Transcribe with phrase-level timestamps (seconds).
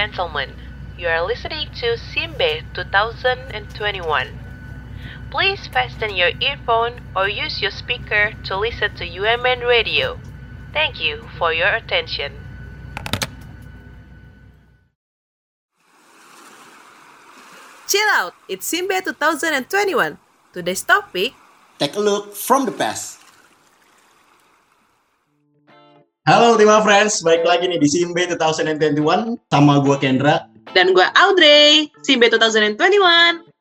[0.00, 0.56] and gentlemen,
[0.96, 4.28] you are listening to Simbe 2021.
[5.30, 10.18] Please fasten your earphone or use your speaker to listen to UMN Radio.
[10.72, 12.32] Thank you for your attention.
[17.86, 20.16] Chill out, it's Simbe 2021.
[20.54, 21.34] Today's topic
[21.78, 23.19] Take a look from the past.
[26.28, 30.44] Halo Ultima Friends, balik lagi nih di Simbe 2021 sama gua Kendra.
[30.76, 32.76] dan gue Audrey, Simbe 2021.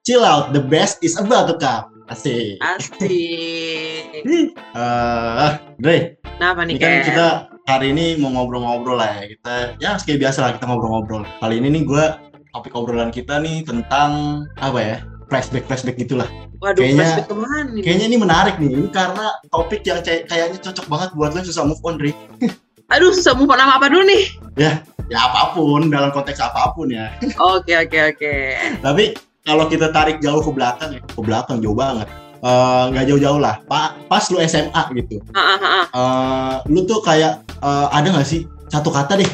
[0.04, 1.88] Chill out, the best is about to come.
[2.12, 2.60] Asik.
[2.60, 4.12] Asik.
[4.28, 5.50] Eh,
[5.80, 7.04] Dre, Kenapa nih ini kan Ken?
[7.08, 7.28] kita
[7.64, 9.24] hari ini mau ngobrol-ngobrol lah ya.
[9.32, 11.24] Kita ya kayak biasa lah kita ngobrol-ngobrol.
[11.40, 12.20] Kali ini nih gua
[12.52, 14.98] topik obrolan kita nih tentang apa ya?
[15.30, 16.26] Flashback flashback gitulah.
[16.60, 17.24] Waduh, kayaknya-
[17.70, 17.84] nih?
[17.86, 18.70] Kayaknya ini menarik nih.
[18.74, 22.12] Ini karena topik yang kayak- kayaknya cocok banget buat lo susah move on, Dre.
[22.98, 24.24] Aduh, susah move on sama apa dulu nih?
[24.58, 24.82] Ya
[25.26, 27.14] apa pun dalam konteks apa pun ya.
[27.54, 28.34] Oke, oke, oke.
[28.82, 29.14] Tapi
[29.46, 32.10] kalau kita tarik jauh ke belakang ya, ke belakang jauh banget.
[32.40, 33.60] Eh, nggak jauh-jauh lah.
[33.68, 35.86] Pa- pas lu SMA gitu, ah, ah, ah.
[35.92, 39.28] eh, lu tuh kayak eh, ada nggak sih satu kata deh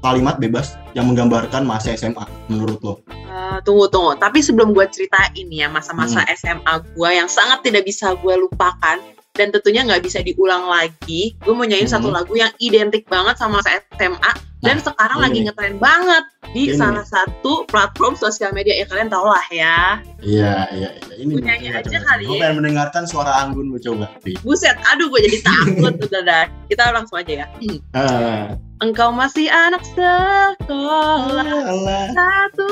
[0.00, 2.94] kalimat bebas yang menggambarkan masa SMA menurut lo?
[3.08, 4.14] Eh, tunggu, tunggu.
[4.14, 6.32] Tapi sebelum gue ceritain ya masa-masa Hmm.
[6.34, 8.98] SMA gue yang sangat tidak bisa gue lupakan
[9.32, 11.38] dan tentunya nggak bisa diulang lagi.
[11.38, 11.96] Gue mau nyanyiin Hmm.
[11.96, 16.62] satu lagu yang identik banget sama masa SMA dan sekarang ini lagi ngetren banget di
[16.66, 20.02] Ini salah satu platform sosial media ya kalian tau lah ya.
[20.18, 21.14] Iya, iya, iya.
[21.16, 22.06] Ini Lu nyanyi coba, aja coba.
[22.08, 22.40] kali Gua ya.
[22.40, 24.10] pengen mendengarkan suara anggun lu coba.
[24.42, 26.44] Buset, aduh gue jadi takut udah dah.
[26.66, 27.46] Kita langsung aja ya.
[27.62, 28.44] Eh,
[28.78, 31.74] Engkau masih anak sekolah.
[32.14, 32.68] Satu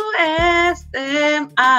[0.79, 1.75] SMA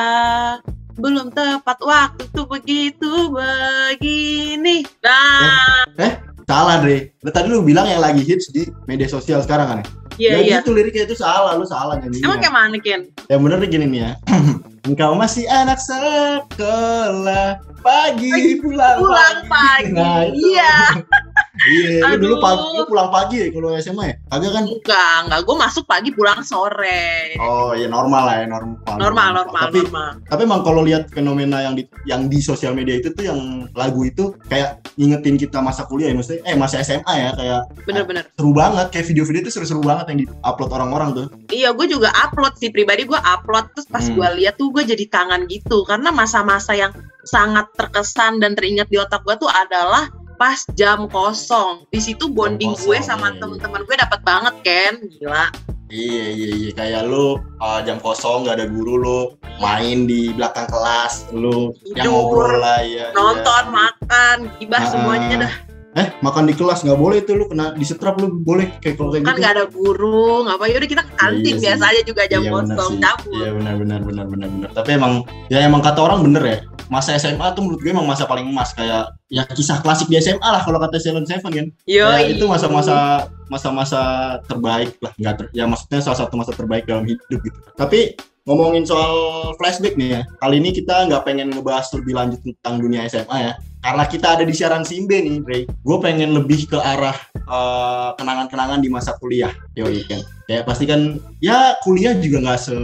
[0.99, 4.83] belum tepat waktu tuh begitu begini.
[4.99, 6.19] Nah.
[6.43, 7.15] Salah, Dre.
[7.23, 9.77] Lu Tadi lu bilang yang lagi hits di media sosial sekarang kan?
[9.79, 9.87] Ya?
[10.17, 10.57] iya ya iya.
[10.59, 12.25] gitu liriknya itu salah, lu salah nyanyinya.
[12.25, 13.01] emang kayak mana Ken?
[13.29, 14.11] Yang bener gini nih ya.
[14.89, 17.61] Engkau masih anak sekolah.
[17.85, 19.93] Pagi pulang, pulang pagi.
[19.93, 20.51] Nah, itu.
[20.51, 20.75] iya
[21.59, 24.15] Iya, lu dulu pagi, lu pulang pagi ya kalau SMA ya?
[24.27, 24.63] Kagak kan?
[24.63, 28.77] enggak enggak gue masuk pagi pulang sore Oh, ya normal lah ya, normal.
[28.95, 32.95] normal normal Tapi normal tapi emang kalau lihat fenomena yang di yang di sosial media
[32.95, 33.39] itu tuh yang
[33.73, 38.23] lagu itu kayak ngingetin kita masa kuliah ya maksudnya eh masa SMA ya kayak bener-bener
[38.29, 41.25] seru banget kayak video-video itu seru-seru banget yang di-upload orang-orang tuh.
[41.49, 44.15] iya gue juga upload sih pribadi gue upload terus pas Hmm.
[44.15, 48.95] gue lihat tuh gue jadi kangen gitu karena masa-masa yang sangat terkesan dan teringat di
[48.95, 51.83] otak gue tuh adalah pas jam kosong.
[51.89, 53.39] Di situ bonding gue sama iya, iya.
[53.41, 54.93] temen-temen gue dapat banget Ken.
[55.17, 55.45] Gila.
[55.89, 56.69] Iya iya iya.
[56.77, 59.19] Kayak lu uh, jam kosong gak ada guru lu.
[59.57, 63.09] Main di belakang kelas lu yang Tidur, ngobrol lah ya.
[63.17, 65.53] nonton makan gibah Ah, semuanya dah.
[65.97, 69.25] Eh makan di kelas nggak boleh tuh lu kena disetrap lu boleh kayak kalau kayak
[69.25, 69.41] kan gitu.
[69.41, 72.93] nggak ada guru ngapa yaudah kita ke kantin Iya biasa aja juga jam Iya, kosong
[73.01, 73.33] cabut.
[73.33, 74.69] Iya benar benar benar benar benar.
[74.77, 75.13] Tapi emang
[75.49, 76.57] ya emang kata orang bener ya.
[76.87, 78.71] Masa SMA tuh menurut gue emang masa paling emas.
[78.75, 81.67] Kayak ya kisah klasik di SMA lah kalau kata Ceylon Seven kan.
[81.87, 84.01] Ya, itu masa-masa masa-masa
[84.47, 85.11] terbaik lah.
[85.19, 87.57] Nggak ter- ya maksudnya salah satu masa terbaik dalam hidup gitu.
[87.75, 88.15] Tapi
[88.47, 89.13] ngomongin soal
[89.59, 90.21] flashback nih ya.
[90.39, 93.53] Kali ini kita nggak pengen ngebahas lebih lanjut tentang dunia SMA ya.
[93.83, 98.79] Karena kita ada di siaran Simbe nih Ray gue pengen lebih ke arah eh, kenangan-kenangan
[98.79, 99.51] di masa kuliah.
[99.75, 100.23] Yo kan.
[100.47, 102.75] Ya pasti kan ya kuliah juga nggak se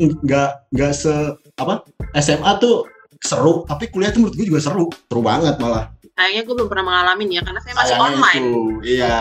[0.00, 1.12] nggak nggak se
[1.60, 1.84] apa
[2.16, 2.88] SMA tuh
[3.20, 6.84] seru tapi kuliah tuh menurut gue juga seru seru banget malah kayaknya gue belum pernah
[6.84, 9.16] mengalami ya karena saya masih Sayangnya online itu, iya.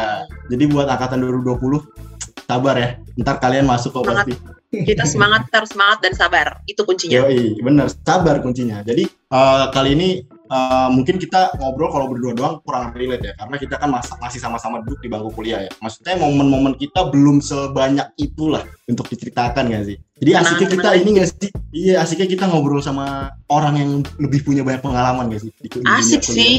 [0.51, 2.89] Jadi buat angkatan 2020 sabar ya.
[3.15, 4.25] Ntar kalian masuk kok Semangat.
[4.27, 4.35] pasti.
[4.69, 7.87] kita semangat terus semangat dan sabar itu kuncinya Yoi, bener.
[7.89, 8.83] Sabar kuncinya.
[8.83, 10.09] Jadi eh, kali ini
[10.49, 13.33] eh, mungkin kita ngobrol kalau berdua doang kurang relate ya.
[13.37, 15.71] Karena kita kan mas- masih sama-sama duduk di bangku kuliah ya.
[15.79, 19.97] Maksudnya momen-momen kita belum sebanyak itulah untuk diceritakan gak sih?
[20.19, 21.49] Jadi asiknya kita ini gak sih?
[21.69, 25.51] Iya asiknya kita ngobrol sama orang yang lebih punya banyak pengalaman gak sih?
[25.55, 26.35] Di, di dunia asik kuliah.
[26.35, 26.53] sih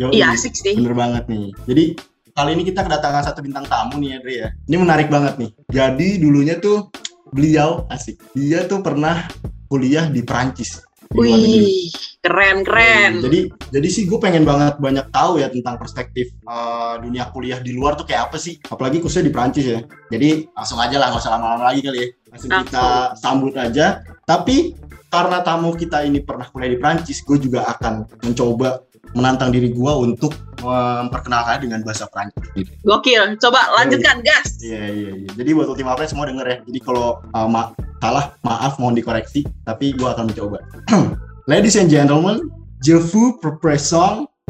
[0.00, 0.12] Yoi.
[0.16, 1.52] iya asik sih Bener banget nih.
[1.68, 1.84] Jadi
[2.32, 4.48] kali ini kita kedatangan satu bintang tamu nih ya, Dre ya.
[4.64, 5.50] Ini menarik banget nih.
[5.68, 6.88] Jadi dulunya tuh
[7.28, 8.16] beliau asik.
[8.32, 9.28] Dia tuh pernah
[9.68, 10.80] kuliah di Perancis.
[11.14, 11.90] Wih
[12.22, 17.26] keren keren Jadi jadi sih gue pengen banget banyak tahu ya tentang perspektif eh, dunia
[17.34, 18.62] kuliah di luar tuh kayak apa sih.
[18.62, 19.80] Apalagi khususnya di Perancis ya.
[20.08, 22.08] Jadi langsung aja lah nggak usah lama-lama lagi kali ya.
[22.30, 22.86] Langsung kita
[23.18, 24.06] sambut aja.
[24.22, 24.78] Tapi
[25.12, 28.80] karena tamu kita ini pernah kuliah di Perancis, gue juga akan mencoba
[29.12, 32.48] menantang diri gue untuk memperkenalkan dengan bahasa Perancis.
[32.54, 32.70] Gitu.
[32.82, 35.30] gokil coba lanjutkan gas Iya iya iya.
[35.34, 36.56] Jadi buat Ultima Friends semua denger ya.
[36.62, 39.42] Jadi kalau uh, ma- salah maaf mohon dikoreksi.
[39.62, 40.62] Tapi gue akan mencoba.
[41.50, 42.46] Ladies and gentlemen,
[42.78, 43.90] je vous propose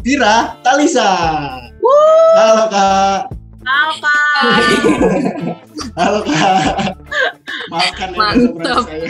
[0.01, 1.09] Vira Talisa.
[1.81, 3.21] Wuh, Halo kak.
[3.63, 4.17] apa
[5.97, 6.63] Halo kak.
[7.73, 8.85] Makan ya Mantap.
[8.85, 9.09] bahasa saya.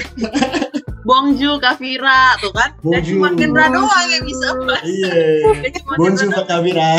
[1.02, 2.70] Bonjour Kak Vira tuh kan.
[2.78, 3.04] Dan Bonjour.
[3.04, 4.46] cuma Kendra doang yang bisa.
[4.82, 5.12] Iya.
[5.62, 6.92] Dan Bonjour Kendra Pak Kavira.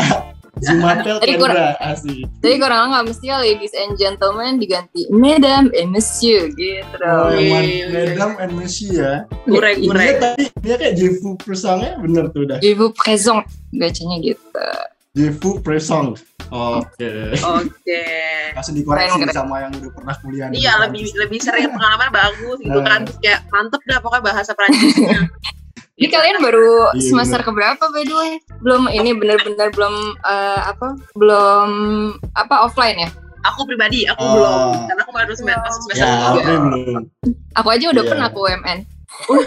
[0.54, 2.24] Zumapel Tadi Kendra asik.
[2.38, 6.94] Jadi kurang nggak mesti ya ladies and gentlemen diganti mesdames et monsieur gitu.
[7.02, 7.90] Oh, wih.
[7.90, 9.26] Madam and Messi ya.
[9.44, 10.14] Kurang Dia kurang.
[10.22, 12.62] tadi dia kayak Jefu Presangnya bener tuh udah.
[12.62, 14.62] Je vous présente bacanya gitu.
[15.14, 16.18] Jefu Presang.
[16.50, 17.38] Oke.
[17.38, 18.02] Oke.
[18.50, 19.34] Langsung dikoreksi Keren, keren.
[19.36, 20.50] sama yang udah pernah kuliah.
[20.50, 20.82] Iya Prancis.
[20.84, 25.18] lebih lebih sering pengalaman bagus gitu kan terus kayak mantep dah pokoknya bahasa Prancisnya.
[25.94, 28.32] Ini kalian baru Iya, semester keberapa by the way?
[28.58, 30.98] Belum ini bener-bener belum eh, apa?
[31.14, 31.68] Belum
[32.34, 33.10] apa offline ya?
[33.44, 34.34] Aku pribadi aku Oh.
[34.34, 36.42] belum karena aku baru semester masuk semester Ya, tiga.
[36.58, 37.02] Belum.
[37.54, 38.10] Aku aja udah Iya.
[38.10, 38.78] pernah ke UMN.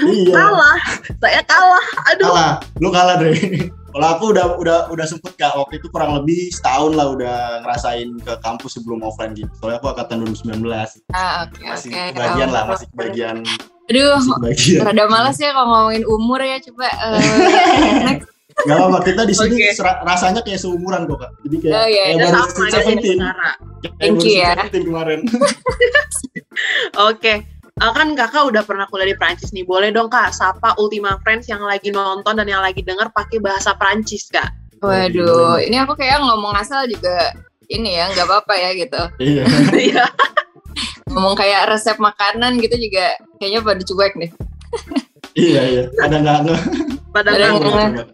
[0.08, 0.32] Iya.
[0.32, 0.78] Kalah,
[1.20, 1.86] saya kalah.
[2.08, 2.26] Aduh.
[2.26, 2.52] Kalah.
[2.80, 3.36] Lu kalah deh.
[3.98, 7.36] Kalau aku udah udah udah sempet kak waktu itu kurang lebih setahun lah udah
[7.66, 9.50] ngerasain ke kampus sebelum offline gitu.
[9.58, 10.70] Soalnya aku angkatan 2019
[11.10, 12.14] Ah oke masih oke.
[12.14, 13.36] kebagian lah masih kebagian
[13.90, 16.86] Aduh, masih rada malas ya kalau ngomongin umur ya coba.
[16.86, 17.18] eh,
[18.14, 18.30] next.
[18.58, 21.32] Gak apa kita di sini sera- rasanya kayak seumuran kok kak.
[21.42, 22.14] Jadi kayak, Oh, iya, kayak iya.
[22.14, 23.18] Udah baru seventeen.
[23.18, 24.54] Kayak Thank baru you ya.
[24.70, 25.20] kemarin.
[27.10, 27.34] Oke.
[27.78, 29.62] Eh, kan kakak udah pernah kuliah di Prancis nih.
[29.62, 33.78] Boleh dong kak, sapa Ultima Friends yang lagi nonton dan yang lagi denger pakai bahasa
[33.78, 34.50] Prancis kak.
[34.82, 37.34] Waduh, ini aku kayak ngomong asal juga
[37.70, 39.02] ini ya nggak apa-apa ya gitu.
[39.22, 39.44] Iya.
[39.90, 40.06] Iya.
[41.14, 44.32] Ngomong kayak resep makanan gitu juga kayaknya pada cuek deh.
[45.38, 45.84] Iya iya.
[46.02, 46.62] Ada nggak nggak?
[47.14, 48.10] Pada Ada nggak-.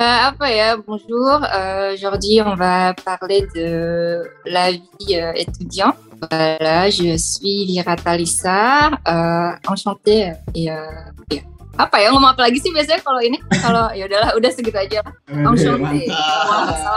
[0.00, 1.44] Euh, apa ya, bonjour.
[1.44, 6.00] Euh, Aujourd'hui, on va parler de la vie euh, étudiante.
[6.20, 10.32] Voilà, je suis Vira Talisa, euh, enchantée.
[10.54, 10.76] Et, euh,
[11.30, 11.40] ya.
[11.80, 13.40] Apa ya ngomong apa lagi sih biasanya kalau ini?
[13.48, 15.00] Kalau ya udahlah, udah segitu aja.
[15.24, 15.56] Kenal.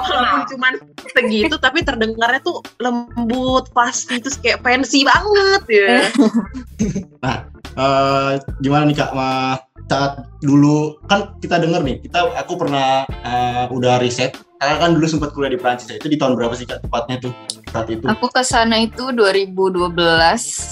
[0.03, 0.73] Walaupun cuman
[1.15, 5.87] segitu tapi terdengarnya tuh lembut, pasti terus kayak fancy banget ya.
[7.73, 9.17] Eh, gimana nih kak?
[9.17, 9.57] Ma,
[9.89, 14.37] saat dulu kan kita denger nih, kita aku pernah eh, udah riset.
[14.63, 15.99] Kakak kan dulu sempat kuliah di Prancis ya.
[15.99, 17.35] Itu di tahun berapa sih kak tepatnya tuh
[17.67, 18.07] saat itu?
[18.07, 19.91] Aku ke sana itu 2012.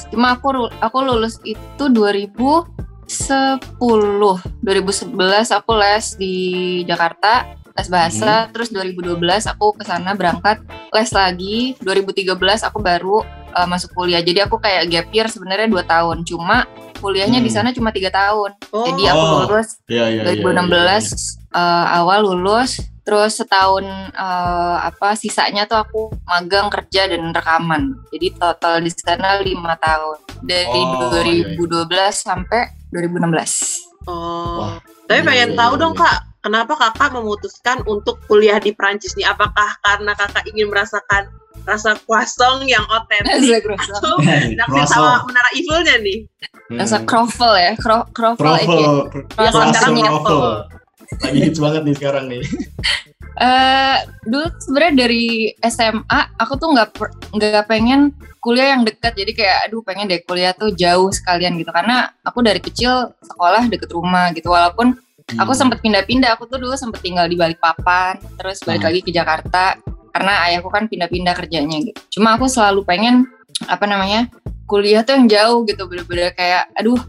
[0.08, 0.48] Cuma aku
[0.80, 2.72] aku lulus itu 2010.
[4.64, 6.36] 2011 aku les di
[6.88, 8.48] Jakarta, les bahasa.
[8.56, 10.64] Terus 2012 aku ke sana berangkat
[10.96, 11.76] les lagi.
[11.84, 12.32] 2013
[12.64, 14.24] aku baru uh, masuk kuliah.
[14.24, 16.24] Jadi aku kayak gap year sebenarnya 2 tahun.
[16.24, 16.64] Cuma
[17.04, 17.56] kuliahnya di Hmm.
[17.60, 18.56] sana cuma tiga tahun.
[18.72, 19.40] Oh, Jadi aku Oh.
[19.50, 20.22] lulus Iya iya.
[20.24, 21.04] iya, 2016
[21.52, 22.78] iya, eh, awal lulus
[23.12, 23.84] terus setahun
[24.16, 30.16] eh, apa sisanya tuh aku magang kerja dan rekaman jadi total di sana lima tahun
[30.40, 34.66] dari Oh, 2012 sampai 2016 Oh.
[34.66, 34.76] Wah.
[35.06, 36.02] Tapi Iya, pengen iya, tahu iya, dong iya.
[36.02, 39.30] kak, kenapa kakak memutuskan untuk kuliah di Prancis nih?
[39.30, 41.30] Apakah karena kakak ingin merasakan
[41.70, 43.62] rasa croissant yang otentik
[43.94, 44.58] atau iya.
[44.58, 46.26] naksir sama menara Eiffelnya nih?
[46.72, 46.80] Hmm.
[46.82, 48.58] rasa croffle ya Cro croffle
[49.36, 50.40] Croissant sekarang kroffel.
[50.42, 50.81] Eifel.
[51.20, 52.42] Lagi hits banget nih sekarang nih.
[53.42, 53.98] Eh,
[54.28, 55.26] dulu sebenarnya dari
[55.66, 56.88] SMA aku tuh nggak
[57.32, 61.72] nggak pengen kuliah yang dekat jadi kayak aduh pengen deh kuliah tuh jauh sekalian gitu
[61.72, 64.96] karena aku dari kecil sekolah deket rumah gitu walaupun
[65.40, 65.62] Aku Hmm.
[65.64, 68.88] sempet pindah-pindah, aku tuh dulu sempet tinggal di Balikpapan, terus balik Hmm.
[68.92, 69.80] lagi ke Jakarta
[70.12, 72.20] karena ayahku kan pindah-pindah kerjanya gitu.
[72.20, 73.24] Cuma aku selalu pengen
[73.64, 74.28] apa namanya
[74.68, 77.00] kuliah tuh yang jauh gitu, bener-bener kayak aduh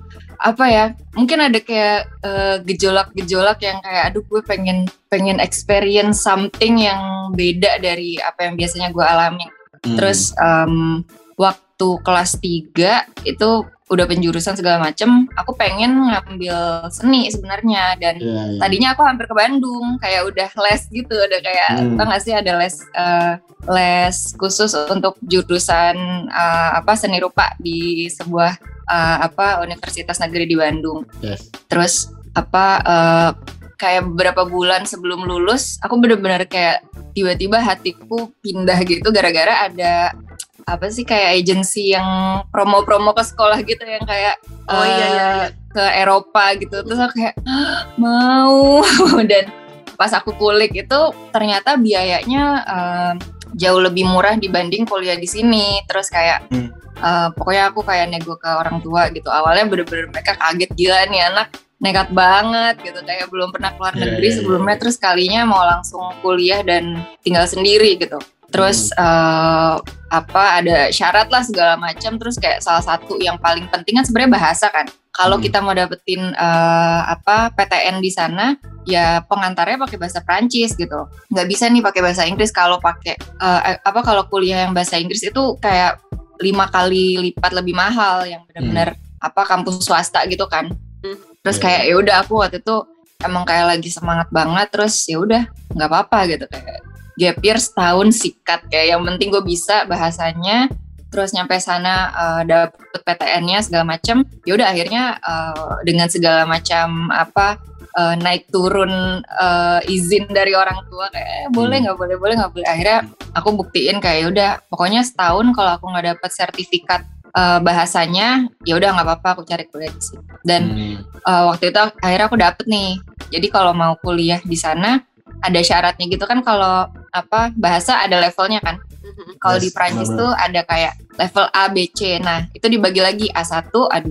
[0.42, 0.84] apa ya
[1.14, 7.78] mungkin ada kayak eh, gejolak-gejolak yang kayak aduh gue pengen pengen experience something yang beda
[7.78, 9.46] dari apa yang biasanya gue alami
[9.82, 9.98] Hmm.
[9.98, 11.02] Terus em,
[11.34, 13.50] waktu kelas 3 itu
[13.92, 18.60] udah penjurusan segala macem, aku pengen ngambil seni sebenarnya dan Iya, iya.
[18.60, 21.96] tadinya aku hampir ke Bandung kayak udah les gitu, ada kayak Hmm.
[22.00, 23.32] tau gak sih ada les eh,
[23.68, 28.56] les khusus untuk jurusan eh, apa seni rupa di sebuah
[28.88, 31.04] eh, apa universitas negeri di Bandung.
[31.20, 31.52] Yes.
[31.68, 33.30] Terus apa eh,
[33.76, 36.80] kayak beberapa bulan sebelum lulus, aku bener-bener kayak
[37.12, 40.16] tiba-tiba hatiku pindah gitu gara-gara ada
[40.62, 42.06] apa sih kayak agensi yang
[42.48, 45.46] promo-promo ke sekolah gitu yang kayak Oh, iya, iya, eh, iya.
[45.68, 48.80] ke Eropa gitu terus aku kayak "Hah, mau
[49.30, 49.50] dan
[49.94, 51.00] pas aku kulik itu
[51.30, 53.14] ternyata biayanya em,
[53.52, 56.70] jauh lebih murah dibanding kuliah di sini terus kayak Hmm.
[56.96, 61.22] eh, pokoknya aku kayak nego ke orang tua gitu awalnya bener-bener mereka kaget gila nih
[61.26, 64.80] anak nekat banget gitu kayak belum pernah keluar Iya, negeri iya, sebelumnya iya.
[64.80, 69.00] terus kalinya mau langsung kuliah dan tinggal sendiri gitu terus Hmm.
[69.00, 69.74] eh,
[70.12, 72.20] apa ada syarat lah segala macam.
[72.20, 74.84] Terus kayak salah satu yang paling penting kan sebenarnya bahasa kan.
[75.10, 75.44] Kalau Hmm.
[75.44, 78.52] kita mau dapetin eh, apa PTN di sana
[78.84, 81.08] ya pengantarnya pakai bahasa Prancis gitu.
[81.28, 82.52] Nggak bisa nih pakai bahasa Inggris.
[82.52, 85.96] Kalau pakai eh, apa kalau kuliah yang bahasa Inggris itu kayak
[86.38, 88.22] lima kali lipat lebih mahal.
[88.22, 90.68] Yang benar-benar apa kampus swasta gitu kan.
[91.02, 91.18] Hmm.
[91.42, 91.64] terus Iya.
[91.66, 92.76] kayak ya udah aku waktu itu
[93.18, 94.68] emang kayak lagi semangat banget.
[94.70, 95.42] Terus ya udah
[95.72, 96.78] nggak apa-apa gitu kayak
[97.14, 98.68] gap year setahun sikat.
[98.68, 100.68] Kayak yang penting gue bisa bahasanya
[101.12, 104.24] terus nyampe sana eh, dapet PTN-nya segala macem.
[104.44, 107.60] Ya udah akhirnya eh, dengan segala macam apa
[107.92, 111.84] eh, naik turun eh, izin dari orang tua kayak eh, boleh Hmm.
[111.88, 112.66] nggak boleh boleh nggak boleh.
[112.66, 112.98] Akhirnya
[113.36, 118.74] aku buktiin kayak ya udah pokoknya setahun kalau aku nggak dapet sertifikat eh, bahasanya ya
[118.76, 120.96] udah nggak apa-apa aku cari kuliah di sini dan Hmm.
[121.04, 122.96] eh, waktu itu akhirnya aku dapet nih.
[123.28, 124.96] Jadi kalau mau kuliah di sana
[125.40, 129.36] ada syaratnya gitu kan kalau apa bahasa ada levelnya kan Mhm.
[129.36, 130.20] kalau Yes, di Prancis benar-benar.
[130.22, 132.00] tuh ada kayak level A, B, C.
[132.18, 134.10] Nah, itu dibagi lagi A1, A2,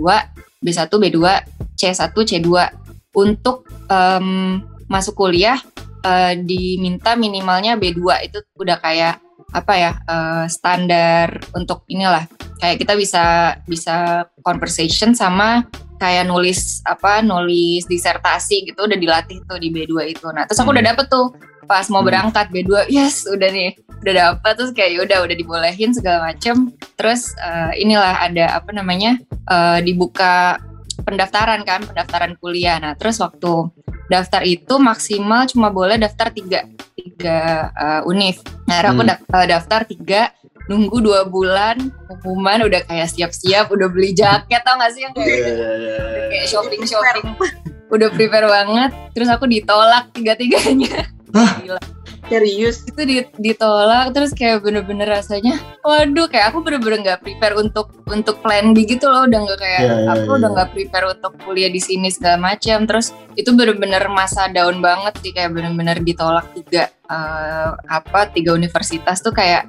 [0.60, 1.20] B1, B2,
[1.74, 2.50] C1, C2.
[3.12, 5.58] Untuk em, masuk kuliah
[6.01, 9.20] eh, diminta minimalnya B2 itu udah kayak
[9.51, 12.24] apa ya eh, standar untuk inilah
[12.58, 13.25] kayak kita bisa
[13.63, 13.96] bisa
[14.41, 15.65] conversation sama
[15.98, 20.27] kayak nulis apa nulis disertasi gitu udah dilatih tuh di B2 itu.
[20.27, 20.77] Nah, terus aku Hmm.
[20.77, 21.31] udah dapet tuh
[21.63, 22.07] pas mau Hmm.
[22.07, 24.51] berangkat B2 yes udah nih udah dapet.
[24.55, 26.55] Terus kayak yaudah udah dibolehin segala macem.
[26.93, 29.15] Terus eh, inilah ada apa namanya
[29.45, 30.57] eh, dibuka
[30.99, 32.77] pendaftaran kan pendaftaran kuliah.
[32.77, 33.69] Nah terus waktu
[34.05, 37.39] daftar itu maksimal cuma boleh daftar tiga tiga
[37.71, 38.35] eh, univ
[38.67, 39.09] nah aku Hmm.
[39.09, 40.21] daf- daftar tiga
[40.67, 45.23] nunggu dua bulan pengumuman udah kayak siap-siap udah beli jaket tau gak sih yang Iya,
[45.23, 46.23] kayak iya, iya, iya.
[46.29, 47.25] kayak shopping shopping.
[47.87, 50.35] Udah prepare banget terus aku ditolak tiga
[51.33, 51.81] Gila.
[52.23, 52.88] Serius?
[52.88, 55.51] Itu di- ditolak terus kayak bener-bener rasanya
[55.83, 59.81] waduh kayak aku bener-bener nggak prepare untuk untuk plan B gitu loh udah nggak kayak
[59.81, 60.55] Iya, iya, aku iya, udah iya.
[60.55, 62.88] nggak prepare untuk kuliah di sini segala macam.
[62.88, 69.19] Terus itu bener-bener masa down banget sih kayak bener-bener ditolak tiga eh, apa tiga universitas
[69.19, 69.67] tuh kayak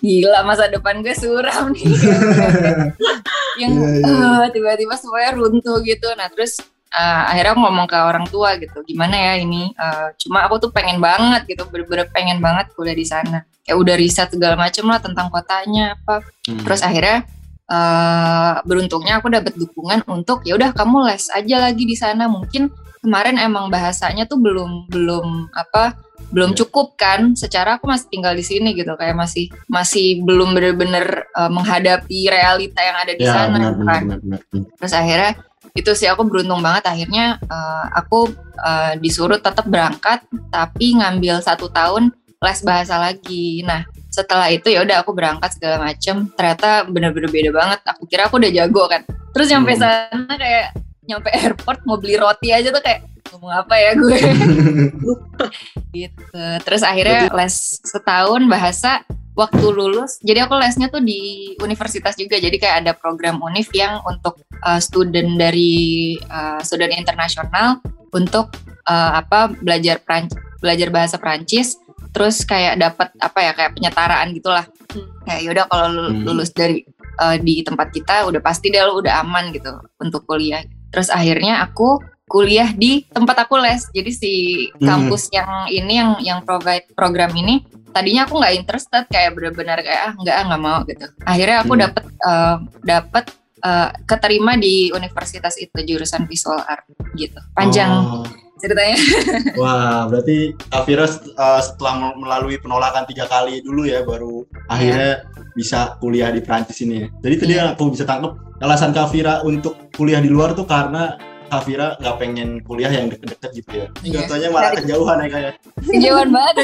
[0.00, 1.84] gila masa depan gue suram nih.
[3.60, 4.28] Yang Iya, iya.
[4.40, 6.08] eh, tiba-tiba semuanya runtuh gitu.
[6.14, 6.56] Nah terus
[6.90, 10.70] eh, akhirnya aku ngomong ke orang tua gitu gimana ya ini Eh, cuma aku tuh
[10.70, 14.98] pengen banget gitu bener-bener pengen banget kuliah di sana kayak udah riset segala macem lah
[14.98, 16.64] tentang kotanya apa Hmm.
[16.64, 17.28] terus akhirnya
[17.68, 22.72] eh, beruntungnya aku dapat dukungan untuk ya udah kamu les aja lagi di sana mungkin
[22.98, 25.94] kemarin emang bahasanya tuh belum belum apa
[26.28, 26.58] belum Iya.
[26.60, 31.50] cukup kan secara aku masih tinggal di sini gitu kayak masih masih belum bener-bener eh,
[31.52, 34.40] menghadapi realita yang ada di ya sana benar, benar, kan benar, benar.
[34.50, 34.64] Hmm.
[34.76, 35.30] terus akhirnya
[35.74, 36.88] itu sih aku beruntung banget.
[36.88, 43.66] Akhirnya eh, aku eh, disuruh tetap berangkat tapi ngambil satu tahun les bahasa lagi.
[43.66, 46.30] Nah setelah itu ya udah aku berangkat segala macem.
[46.32, 47.80] Ternyata bener-bener beda banget.
[47.96, 49.02] Aku kira aku udah jago kan.
[49.36, 49.82] Terus nyampe Hmm.
[49.82, 50.66] sana kayak
[51.08, 53.00] nyampe airport mau beli roti aja tuh kayak
[53.32, 54.18] ngomong apa ya gue?
[55.96, 56.42] Gitu.
[56.64, 59.04] Terus akhirnya les setahun bahasa
[59.38, 64.02] waktu lulus jadi aku lesnya tuh di universitas juga jadi kayak ada program univ yang
[64.02, 67.78] untuk uh, student dari uh, student internasional
[68.10, 68.50] untuk
[68.90, 71.78] uh, apa belajar Pranc belajar bahasa Prancis
[72.10, 75.04] terus kayak dapat apa ya kayak penyetaraan gitulah Hmm.
[75.28, 76.24] kayak yaudah kalau Hmm.
[76.24, 76.80] lulus dari
[77.20, 79.68] uh, di tempat kita udah pasti deh lu udah aman gitu
[80.00, 84.32] untuk kuliah terus akhirnya aku kuliah di tempat aku les jadi si
[84.76, 84.84] Hmm.
[84.84, 90.02] kampus yang ini yang yang provide program ini tadinya aku nggak interested kayak benar-benar kayak
[90.02, 91.82] ah nggak ah nggak mau gitu akhirnya aku Hmm.
[91.82, 93.24] dapet eh, dapet
[93.58, 98.22] eh, keterima di universitas itu jurusan visual art gitu panjang Oh.
[98.58, 98.98] ceritanya
[99.60, 105.22] Wah, berarti Kavira uh, setelah mel- melalui penolakan tiga kali dulu ya, baru akhirnya
[105.54, 107.08] bisa kuliah di Prancis ini ya.
[107.18, 111.14] Jadi tadi yang aku bisa tangkap alasan Kavira untuk kuliah di luar tuh karena
[111.48, 113.86] Kavira nggak pengen kuliah yang deket-deket gitu ya.
[114.00, 114.16] Iya.
[114.22, 115.52] Contohnya malah Dari- kejauhan ya kayak.
[115.80, 116.54] kejauhan banget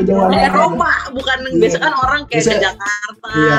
[0.00, 0.48] Kejauhan banget.
[0.48, 1.58] Eropa bukan Iya.
[1.60, 3.58] biasa kan orang kayak Bisa- ke Jakarta Iya.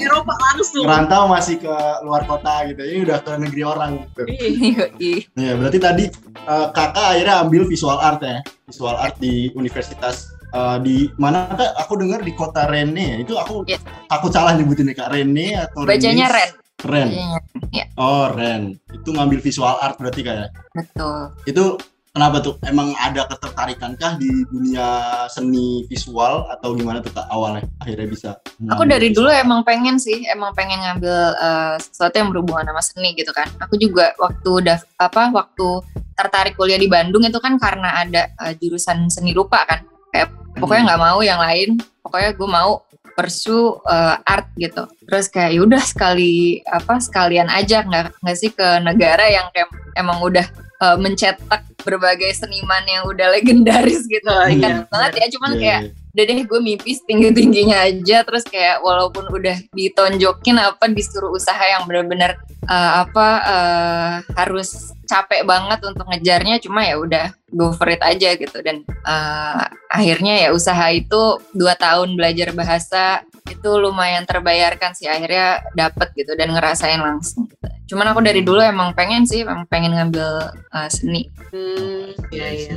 [0.00, 2.80] Eropa langsung Ngerantau masih ke luar kota gitu.
[2.80, 4.22] Ini udah ke negeri orang gitu.
[4.26, 5.12] Ih, Yoi.
[5.36, 6.04] Ya, berarti tadi
[6.40, 11.76] eh, kakak akhirnya ambil visual art ya, visual art di universitas eh, di mana kak?
[11.78, 13.20] Aku dengar di kota Rene.
[13.20, 13.78] Itu aku Yes.
[14.06, 16.26] takut salah nyebutinnya kak Rene atau bacanya?
[16.26, 16.50] Ren
[16.82, 17.08] Ren.
[17.08, 18.76] Bacanya, Oh Ren.
[18.88, 20.48] Itu ngambil visual art berarti kayak.
[20.72, 21.64] betul Itu
[22.10, 22.56] kenapa tuh?
[22.64, 24.86] Emang ada ketertarikan kah di dunia
[25.26, 28.30] seni visual atau gimana tuh kak awalnya akhirnya bisa?
[28.66, 32.82] Aku dari visual dulu emang pengen sih, emang pengen ngambil eh, sesuatu yang berhubungan sama
[32.82, 33.46] seni gitu kan.
[33.60, 35.68] Aku juga waktu daf apa waktu
[36.16, 39.84] tertarik kuliah di Bandung itu kan karena ada eh, jurusan seni rupa kan.
[40.10, 40.88] Kayak pokoknya Hmm.
[40.90, 42.82] nggak mau yang lain, pokoknya gue mau
[43.20, 44.88] pursue eh, art gitu.
[45.04, 50.24] Terus kayak yaudah sekali apa sekalian aja nggak nggak sih ke negara yang kayak emang
[50.24, 50.48] udah
[50.80, 54.28] uh, mencetak berbagai seniman yang udah legendaris gitu.
[54.28, 55.90] Oh, Kan iya, banget ya, cuman Iya, kayak iya.
[56.10, 61.62] udah deh gue mimpi tinggi tingginya aja terus kayak walaupun udah ditonjokin apa disuruh usaha
[61.62, 62.34] yang benar-benar
[62.66, 68.34] uh, apa uh, harus capek banget untuk ngejarnya cuma ya udah go for it aja
[68.34, 75.10] gitu dan uh, akhirnya ya usaha itu dua tahun belajar bahasa itu lumayan terbayarkan sih
[75.10, 77.94] akhirnya dapet gitu dan ngerasain langsung gitu.
[77.94, 82.74] cuman aku dari dulu emang pengen sih emang pengen ngambil uh, seni Hmm, iya iya.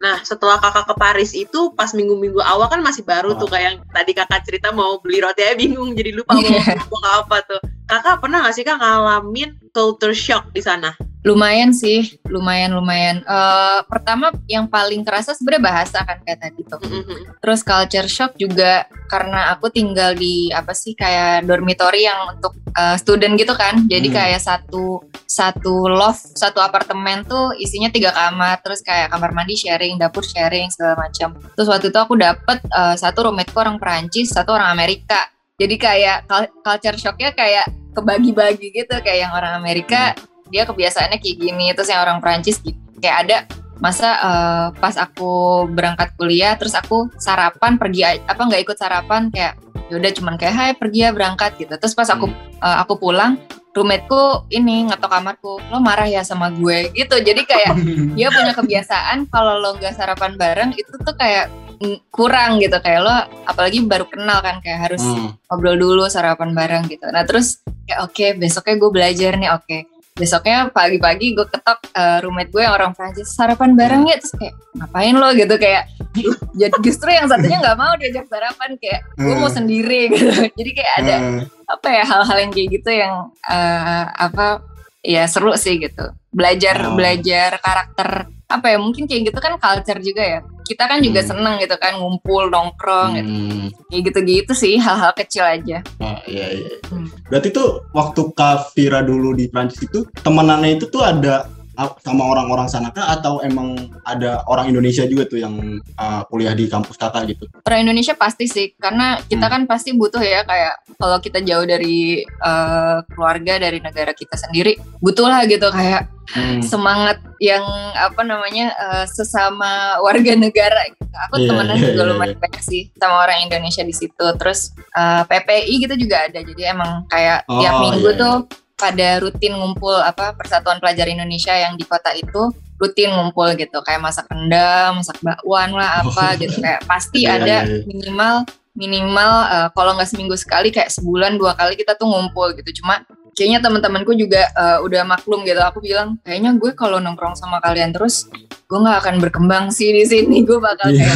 [0.00, 3.76] Nah, setelah kakak ke Paris itu pas minggu-minggu awal kan masih baru tuh kayak yang
[3.92, 6.48] tadi kakak cerita mau beli roti aja bingung jadi lupa mau
[6.88, 7.60] mau apa tuh.
[7.84, 10.96] Kakak pernah gak sih kak ngalamin culture shock di sana?
[11.20, 13.20] Lumayan sih lumayan lumayan.
[13.20, 16.80] Eh, pertama yang paling kerasa sebenarnya bahasa kan kayak tadi tuh.
[16.80, 17.36] Mm-mm.
[17.40, 22.96] terus culture shock juga karena aku tinggal di apa sih kayak dormitory yang untuk eh,
[22.96, 23.84] student gitu kan.
[23.84, 24.16] Jadi Hmm.
[24.16, 28.64] kayak satu satu loft satu apartemen tuh isinya tiga kamar.
[28.64, 31.36] Terus kayak kamar mandi sharing dapur sharing segala macam.
[31.52, 35.28] Terus waktu itu aku dapet eh, satu roommateku orang Perancis satu orang Amerika.
[35.60, 38.94] Jadi kayak cul- culture shocknya kayak kebagi-bagi gitu.
[39.04, 40.16] Kayak yang orang Amerika
[40.50, 42.76] dia kebiasaannya kayak gini terus yang orang Perancis gitu.
[42.98, 43.36] kayak ada
[43.80, 49.56] masa eh, pas aku berangkat kuliah terus aku sarapan pergi apa nggak ikut sarapan kayak
[49.88, 52.28] yaudah cuman kayak hai pergi ya berangkat gitu terus pas aku
[52.60, 53.40] eh, aku pulang
[53.70, 57.72] roommateku ini ngetok kamarku lo marah ya sama gue gitu jadi kayak
[58.18, 63.00] dia punya kebiasaan kalau lo nggak sarapan bareng itu tuh kayak mm, kurang gitu kayak
[63.00, 63.14] lo
[63.46, 65.32] apalagi baru kenal kan kayak harus Hmm.
[65.48, 67.06] ngobrol dulu sarapan bareng gitu.
[67.10, 69.78] Nah terus kayak oke besoknya gue belajar nih oke.
[70.20, 74.52] Besoknya pagi-pagi gue ketok eh, roommate gue yang orang Prancis sarapan bareng ya terus kayak
[74.76, 75.88] ngapain lo gitu kayak
[76.60, 79.56] jadi justru yang satunya nggak mau diajak sarapan kayak gue mau Hmm.
[79.56, 80.28] sendiri gitu.
[80.52, 81.40] Jadi kayak ada Hmm.
[81.64, 83.14] apa ya hal-hal yang kayak gitu yang
[83.48, 84.60] eh, apa
[85.00, 86.04] ya seru sih gitu.
[86.28, 86.94] Belajar Oh.
[86.94, 88.08] belajar karakter
[88.44, 90.40] apa ya mungkin kayak gitu kan culture juga ya.
[90.70, 91.30] Kita kan juga Hmm.
[91.34, 93.66] seneng gitu kan ngumpul nongkrong gitu Hmm.
[93.90, 96.78] kayak gitu-gitu sih hal-hal kecil aja Oh, iya, iya.
[96.86, 97.10] Hmm.
[97.26, 101.50] Berarti tuh waktu Kak Vira dulu di Prancis itu temenannya itu tuh ada
[101.98, 105.54] sama orang-orang sana kah atau emang ada orang Indonesia juga tuh yang
[105.94, 107.44] ah, kuliah di kampus kakak gitu?
[107.62, 109.52] orang Indonesia pasti sih karena kita Hmm.
[109.52, 114.74] kan pasti butuh ya kayak kalau kita jauh dari eh, keluarga dari negara kita sendiri
[114.98, 116.62] butuh lah gitu kayak Hmm.
[116.62, 121.02] semangat yang apa namanya eh, sesama warga negara gitu.
[121.26, 124.70] aku Iya, temenan iya, juga iya, lumayan banyak sih sama orang Indonesia di situ terus
[124.94, 128.34] eh, PPI gitu juga ada jadi emang kayak Oh, tiap minggu iya, tuh
[128.80, 132.48] pada rutin ngumpul apa Persatuan Pelajar Indonesia yang di kota itu
[132.80, 136.38] rutin ngumpul gitu kayak masak rendang, masak bakwan lah apa Oh.
[136.40, 137.84] gitu kayak pasti Iya, ada iya, iya.
[137.84, 138.34] minimal
[138.72, 143.04] minimal eh, kalau nggak seminggu sekali kayak sebulan dua kali kita tuh ngumpul gitu cuma
[143.36, 147.92] kayaknya teman-temanku juga eh, udah maklum gitu aku bilang kayaknya gue kalau nongkrong sama kalian
[147.92, 148.30] terus
[148.64, 151.10] gue nggak akan berkembang sih di sini gue bakal Iya.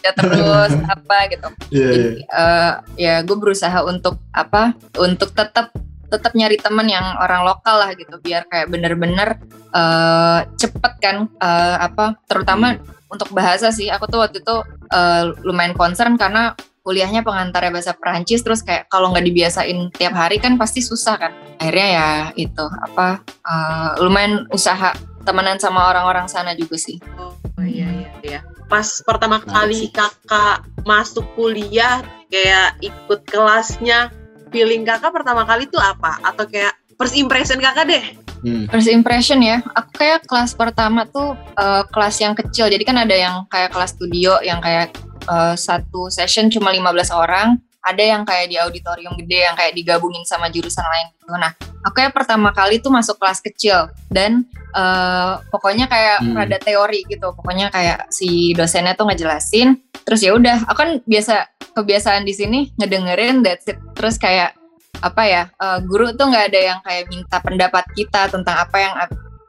[0.00, 1.86] kayak terus apa gitu iya.
[1.86, 5.70] jadi eh, ya gue berusaha untuk apa untuk tetap
[6.10, 9.38] tetap nyari teman yang orang lokal lah gitu biar kayak bener-bener
[9.70, 12.76] eh, cepet kan eh, apa terutama
[13.10, 13.90] untuk bahasa sih.
[13.90, 14.56] Aku tuh waktu itu
[14.90, 20.42] eh, lumayan concern karena kuliahnya pengantarnya bahasa Perancis terus kayak kalau nggak dibiasain tiap hari
[20.42, 21.32] kan pasti susah kan.
[21.62, 26.96] Akhirnya ya itu apa eh, lumayan usaha temenan sama orang-orang sana juga sih.
[27.20, 28.40] Oh iya iya iya.
[28.70, 34.14] Pas pertama kali kakak masuk kuliah kayak ikut kelasnya,
[34.50, 36.18] feeling kakak pertama kali itu apa?
[36.22, 38.04] Atau kayak first impression kakak deh?
[38.40, 38.64] Hmm.
[38.68, 42.68] First impression ya, aku kayak kelas pertama tuh eh, kelas yang kecil.
[42.68, 44.92] Jadi kan ada yang kayak kelas studio yang kayak
[45.28, 46.80] eh, satu session cuma 15
[47.12, 51.32] orang, ada yang kayak di auditorium gede yang kayak digabungin sama jurusan lain gitu.
[51.32, 51.52] Nah,
[51.84, 56.32] aku kayak pertama kali tuh masuk kelas kecil dan eh, pokoknya kayak Hmm.
[56.36, 57.36] rada teori gitu.
[57.36, 62.60] Pokoknya kayak si dosennya tuh ngejelasin, terus ya udah, aku kan biasa kebiasaan di sini
[62.76, 63.78] ngedengerin that's it.
[63.96, 64.56] Terus kayak
[65.00, 68.94] apa ya eh, guru tuh nggak ada yang kayak minta pendapat kita tentang apa yang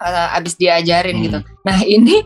[0.01, 1.25] eh, abis diajarin Hmm.
[1.27, 1.39] gitu.
[1.67, 2.23] Nah ini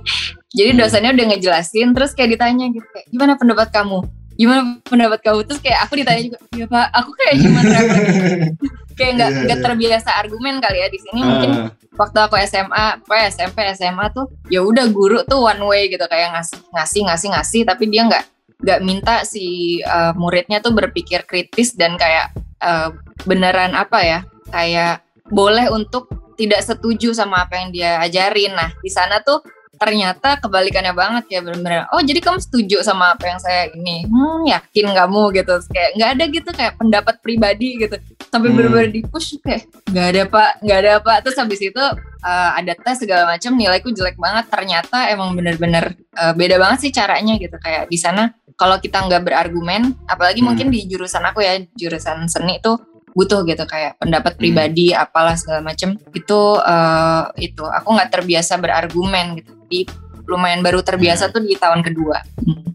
[0.56, 0.80] jadi Hmm.
[0.80, 4.00] dosennya udah ngejelasin terus kayak ditanya gitu kayak gimana pendapat kamu?
[4.36, 5.48] Gimana pendapat kamu?
[5.48, 7.60] Terus kayak aku ditanya juga, iya pak, aku kayak cuma
[8.98, 9.66] kayak nggak nggak iya.
[9.68, 11.68] terbiasa argumen kali ya di sini mungkin Ah,
[12.00, 16.32] waktu aku SMA, apa SMP, SMA tuh ya udah guru tuh one way gitu kayak
[16.32, 18.24] ngasih ngasih ngasih ngasih tapi dia nggak
[18.66, 22.34] nggak minta si uh, muridnya tuh berpikir kritis dan kayak
[22.66, 22.90] uh,
[23.30, 28.58] beneran apa ya kayak boleh untuk tidak setuju sama apa yang dia ajarin.
[28.58, 31.86] Nah di sana tuh ternyata kebalikannya banget ya bener-bener.
[31.92, 34.08] Oh jadi kamu setuju sama apa yang saya ini?
[34.08, 35.54] Hmm yakin kamu gitu.
[35.72, 37.96] Kayak nggak ada gitu kayak pendapat pribadi gitu.
[38.32, 38.58] Sampai Hmm.
[38.60, 41.18] bener-bener di push kayak nggak ada pak nggak ada pak.
[41.28, 41.84] Terus habis itu
[42.24, 44.46] uh, ada tes segala macam nilaiku jelek banget.
[44.50, 47.56] Ternyata emang bener-bener uh, beda banget sih caranya gitu.
[47.60, 50.56] Kayak di sana kalau kita nggak berargumen apalagi Hmm.
[50.56, 54.42] mungkin di jurusan aku ya jurusan seni tuh butuh gitu kayak pendapat Hmm.
[54.44, 59.88] pribadi apalah segala macem itu eh, itu aku nggak terbiasa berargumen gitu di
[60.28, 61.34] lumayan baru terbiasa Hmm.
[61.34, 62.18] tuh di tahun kedua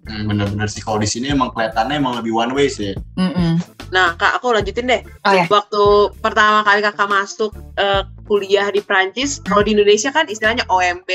[0.02, 2.98] Hmm, bener-bener sih kalau di sini emang kelihatannya emang lebih one way sih.
[3.14, 3.62] Mm-mm.
[3.90, 5.06] Nah, Kak, aku lanjutin deh.
[5.20, 5.82] oh ya Waktu
[6.18, 11.06] pertama kali Kakak masuk eh, kuliah di Prancis, kalau di Indonesia kan istilahnya OMB,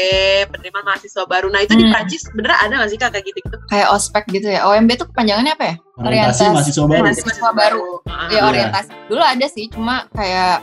[0.47, 1.47] penerimaan mahasiswa baru.
[1.49, 1.91] Nah, itu di Hmm.
[1.91, 3.57] Prancis bener ada nggak sih Kak kayak gitu-gitu?
[3.65, 6.43] kayak ospek gitu ya OMB tuh kepanjangannya apa ya Orientasi Orientasi.
[6.53, 7.03] mahasiswa baru.
[7.03, 7.85] Mahasiswa baru.
[8.05, 8.41] Ah, ya Iya.
[8.45, 10.55] orientasi dulu ada sih cuma kayak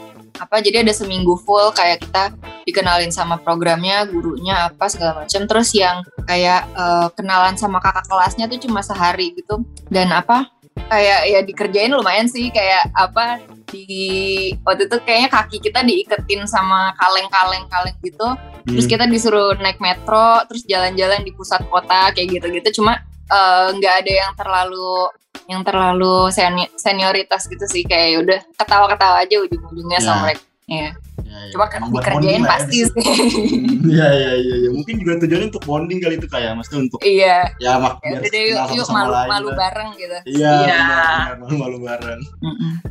[0.42, 2.34] apa jadi ada seminggu full kayak kita
[2.66, 5.46] dikenalin sama programnya gurunya apa segala macam.
[5.46, 9.62] Terus yang kayak eh, kenalan sama kakak kelasnya tuh cuma sehari gitu.
[9.86, 10.50] Dan apa
[10.88, 16.92] kayak ya dikerjain lumayan sih kayak apa di waktu itu kayaknya kaki kita diiketin sama
[16.98, 18.28] kaleng-kaleng kaleng gitu.
[18.62, 18.92] Terus Hmm.
[18.94, 22.82] kita disuruh naik metro terus jalan-jalan di pusat kota kayak gitu-gitu.
[22.82, 22.98] Cuma
[23.32, 25.08] eh, nggak ada yang terlalu
[25.44, 30.04] yang terlalu seni- senioritas gitu sih kayak ya udah ketawa-ketawa aja ujung-ujungnya Ya.
[30.04, 30.90] sama mereka ya
[31.22, 31.50] Ya, ya.
[31.50, 33.04] cuma kan dikerjain ya pasti sih
[33.92, 34.68] Iya iya iya iya.
[34.70, 38.20] Mungkin juga tujuannya untuk bonding kali itu kayak maksudnya untuk iya ya mak ya biar
[38.20, 39.56] udah deh yuk, yuk sama malu lain malu lah.
[39.58, 40.76] bareng gitu Iya, Iya.
[40.78, 42.20] benar, benar, malu bareng.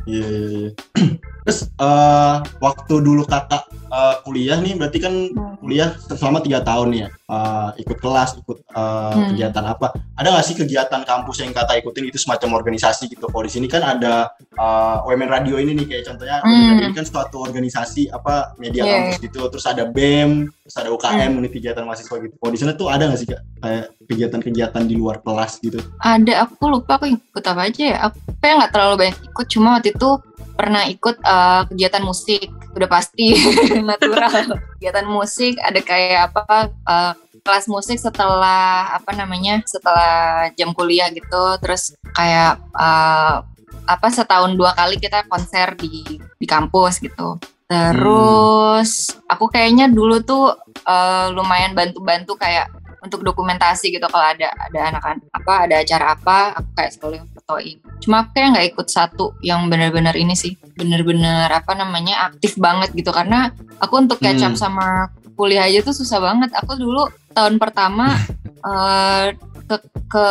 [0.04, 0.70] Iya iya iya.
[1.42, 5.54] Terus eh, waktu dulu kakak eh, kuliah nih berarti kan Hmm.
[5.62, 7.08] kuliah selama tiga tahun nih ya.
[7.28, 8.78] Eh, ikut kelas, ikut eh,
[9.12, 9.28] Hmm.
[9.30, 9.86] kegiatan apa?
[10.12, 13.26] Ada nggak sih kegiatan kampus yang kakak ikutin itu semacam organisasi gitu?
[13.26, 16.50] Kalau di sini kan ada eh, OMN Radio ini nih kayak contohnya Hmm.
[16.72, 19.40] Radio ini kan suatu organisasi apa media Iya, kampus gitu.
[19.48, 20.30] Terus ada BEM,
[20.62, 22.34] terus ada UKM, unit kegiatan mahasiswa gitu.
[22.34, 25.78] Kalau di sana tuh ada nggak sih kak kayak kegiatan-kegiatan di luar kelas gitu?
[25.98, 29.68] ada aku lupa aku ikut apa aja ya aku kayak nggak terlalu banyak ikut cuma
[29.72, 30.10] waktu itu
[30.54, 32.48] pernah ikut eh, kegiatan musik.
[32.72, 33.36] Udah pasti
[33.88, 34.58] natural.
[34.78, 37.12] Kegiatan musik ada kayak apa eh,
[37.42, 41.58] kelas musik setelah apa namanya setelah jam kuliah gitu.
[41.60, 43.36] Terus kayak eh,
[43.82, 47.36] apa setahun dua kali kita konser di di kampus gitu.
[47.66, 50.52] Terus aku kayaknya dulu tuh
[50.84, 52.68] eh, lumayan bantu-bantu kayak
[53.02, 54.06] untuk dokumentasi gitu.
[54.06, 57.16] Kalau ada ada anak-anak apa ada acara apa aku kayak selalu
[57.52, 60.58] fotoin cuma aku kayak nggak ikut satu yang benar-benar ini sih.
[60.74, 63.14] Benar-benar apa namanya aktif banget gitu.
[63.14, 64.58] Karena aku untuk catch up Hmm.
[64.58, 65.06] sama
[65.38, 66.50] kuliah aja tuh susah banget.
[66.58, 68.10] Aku dulu tahun pertama
[68.70, 69.38] eh,
[69.70, 69.76] ke
[70.10, 70.26] ke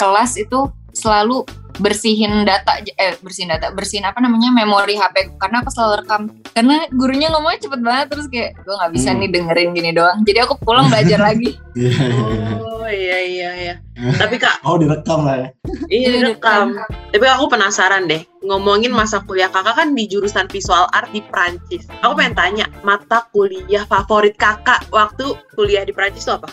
[0.00, 0.64] kelas itu
[0.96, 1.44] selalu
[1.76, 6.86] bersihin data eh bersihin data bersihin apa namanya memori HP karena aku selalu rekam karena
[6.90, 9.18] gurunya ngomongnya cepet banget terus kayak gue nggak bisa Hmm.
[9.18, 11.90] nih dengerin gini doang jadi aku pulang belajar lagi Iya.
[12.62, 13.74] Oh iya iya iya.
[14.22, 15.48] Tapi Kak, Oh direkam lah ya.
[15.88, 16.78] iya direkam.
[17.10, 21.90] Tapi aku penasaran deh, ngomongin masa kuliah kakak kan di jurusan visual art di Prancis.
[21.98, 26.46] Aku pengen tanya, mata kuliah favorit kakak waktu kuliah di Prancis itu apa?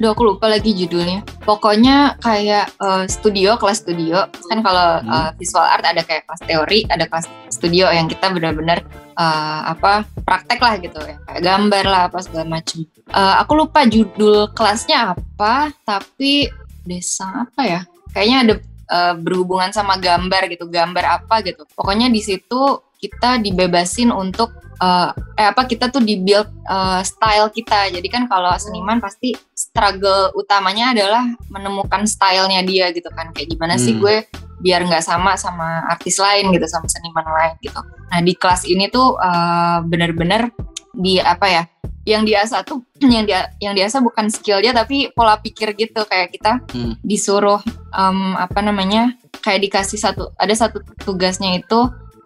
[0.00, 1.20] Duh aku lupa lagi judulnya.
[1.44, 4.24] Pokoknya kayak eh, studio, kelas studio.
[4.48, 5.12] Kan kalau Hmm.
[5.12, 8.80] eh, visual art ada kayak kelas teori, ada kelas studio yang kita benar-benar
[9.12, 11.20] eh, apa praktek lah gitu ya.
[11.28, 12.88] Kayak gambar lah apa segala macem.
[12.88, 16.48] Eh, aku lupa judul kelasnya apa, tapi
[16.80, 17.80] desa apa ya?
[18.16, 18.54] Kayaknya ada
[18.90, 21.68] eh, berhubungan sama gambar gitu, gambar apa gitu.
[21.76, 27.92] Pokoknya di situ kita dibebasin untuk eh, eh apa kita tuh di-build eh, style kita.
[27.92, 33.30] Jadi kan kalau seniman pasti struggle utamanya adalah menemukan stylenya dia gitu kan.
[33.30, 34.02] Kayak gimana sih Hmm.
[34.02, 34.16] gue
[34.60, 37.80] biar nggak sama sama artis lain gitu, sama seniman lain gitu.
[38.12, 40.52] Nah di kelas ini tuh eh, bener-bener
[40.92, 41.64] di apa ya?
[42.00, 42.80] Yang diasah tuh
[43.14, 46.96] yang dia yang diasah bukan skillnya tapi pola pikir gitu kayak kita Hmm.
[47.00, 47.60] disuruh
[47.92, 51.80] em, apa namanya kayak dikasih satu ada satu tugasnya itu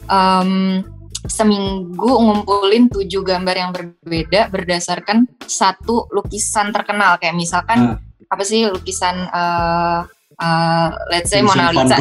[0.06, 0.82] em,
[1.26, 7.98] seminggu ngumpulin tujuh gambar yang berbeda berdasarkan satu lukisan terkenal kayak misalkan Ah.
[8.26, 10.00] apa sih lukisan eh
[10.34, 11.96] eh, let's say Vincent Mona Lisa.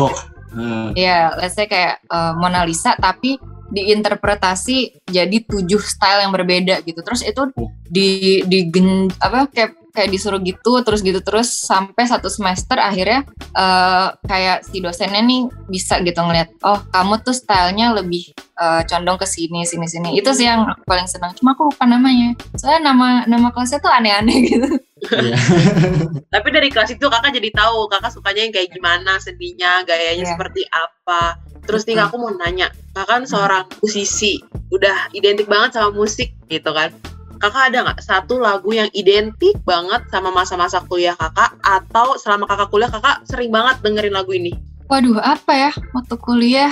[0.50, 0.90] Hmm.
[0.94, 7.00] ya let's say kayak eh, Mona Lisa tapi diinterpretasi jadi tujuh style yang berbeda gitu
[7.00, 7.70] terus itu Oh.
[7.86, 13.22] di di gen- apa kayak kayak disuruh gitu terus gitu terus sampai satu semester akhirnya
[13.52, 19.18] eh, kayak si dosennya nih bisa gitu ngeliat oh kamu tuh stylenya lebih eh, condong
[19.18, 22.94] ke sini sini sini itu sih yang aku paling senang cuma aku lupa namanya soalnya
[22.94, 24.70] nama nama kelasnya tuh aneh-aneh gitu
[25.04, 25.36] Iya.
[26.34, 30.32] Tapi dari kelas itu kakak jadi tahu kakak sukanya yang kayak gimana seninya, gayanya Iya.
[30.32, 31.36] seperti apa.
[31.68, 34.40] Terus nih aku mau nanya, kakak kan seorang musisi,
[34.72, 36.96] udah identik banget sama musik gitu kan.
[37.36, 42.72] kakak ada nggak satu lagu yang identik banget sama masa-masa kuliah kakak atau selama kakak
[42.72, 44.56] kuliah kakak sering banget dengerin lagu ini?
[44.88, 46.72] Waduh, apa ya waktu kuliah?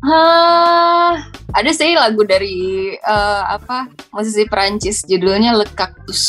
[0.00, 6.22] Ah, ada sih lagu dari eh, apa musisi Perancis judulnya Le Cactus.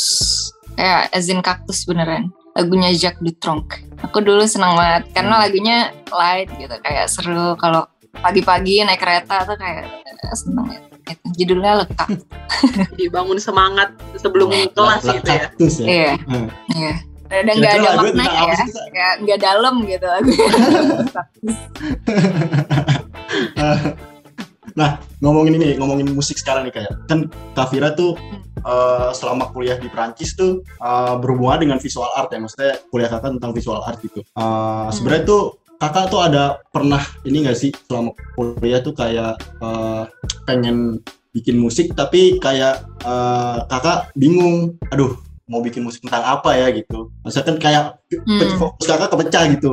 [0.76, 2.32] Kayak azin kaktus beneran.
[2.52, 3.80] Lagunya Jacques Dutronc.
[4.02, 5.76] Aku dulu senang banget karena lagunya
[6.10, 7.86] light gitu kayak seru kalau
[8.18, 10.80] pagi-pagi naik kereta tuh kayak eh, seneng ya.
[11.02, 11.24] Gitu.
[11.40, 12.22] Judulnya Le Cactus.
[12.92, 13.88] Jadi bangun semangat
[14.20, 15.48] sebelum kelas gitu ya.
[15.48, 15.68] ya.
[15.80, 16.48] Iya, Hmm.
[16.76, 16.94] iya.
[17.32, 18.52] Dan nggak Kira-kira ada maknanya apa
[18.92, 20.48] ya, nggak dalam gitu lagunya.
[24.78, 28.16] nah ngomongin ini ngomongin musik sekarang nih kayak kan Kavira tuh
[28.62, 32.38] eh, selama kuliah di Prancis tuh eh, berhubungan dengan visual art ya.
[32.40, 34.22] Maksudnya kuliah kakak tentang visual art gitu.
[34.22, 35.42] Eh, sebenarnya tuh
[35.76, 40.02] kakak tuh ada pernah ini gak sih selama kuliah tuh kayak eh,
[40.46, 44.78] pengen bikin musik tapi kayak eh, kakak bingung.
[44.94, 48.56] Aduh mau bikin musik tentang apa ya gitu maksudnya kan kayak Hmm.
[48.56, 49.70] fokus kakak kepecah gitu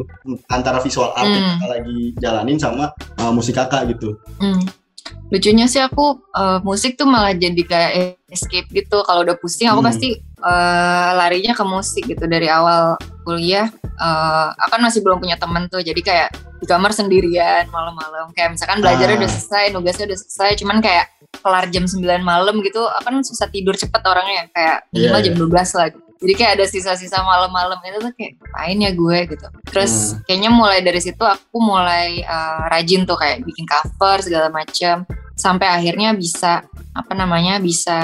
[0.48, 1.52] antara visual art yang Hmm.
[1.60, 4.20] kakak lagi jalanin sama uh, musik kakak gitu.
[4.44, 4.60] Hmm.
[5.30, 7.92] Lucunya sih aku eh, musik tuh malah jadi kayak
[8.34, 9.06] escape gitu.
[9.06, 9.90] Kalau udah pusing aku Hmm.
[9.94, 13.70] pasti eh, larinya ke musik gitu dari awal kuliah.
[14.00, 18.32] aku kan masih belum punya temen tuh, jadi kayak di kamar sendirian malam-malam.
[18.32, 19.22] Kayak misalkan belajarnya Ah.
[19.28, 23.74] udah selesai, nugasnya udah selesai, cuman kayak kelar jam 9 malam gitu, kan susah tidur
[23.74, 25.88] cepet orangnya kayak minimal Iya, jam 12 lah.
[25.90, 26.02] gitu.
[26.20, 29.48] Jadi kayak ada sisa-sisa malam-malam itu tuh kayak ngapain ya gue gitu.
[29.72, 30.20] Terus Hmm.
[30.28, 35.08] kayaknya mulai dari situ aku mulai eh, rajin tuh kayak bikin cover segala macam
[35.40, 37.96] sampai akhirnya bisa apa namanya bisa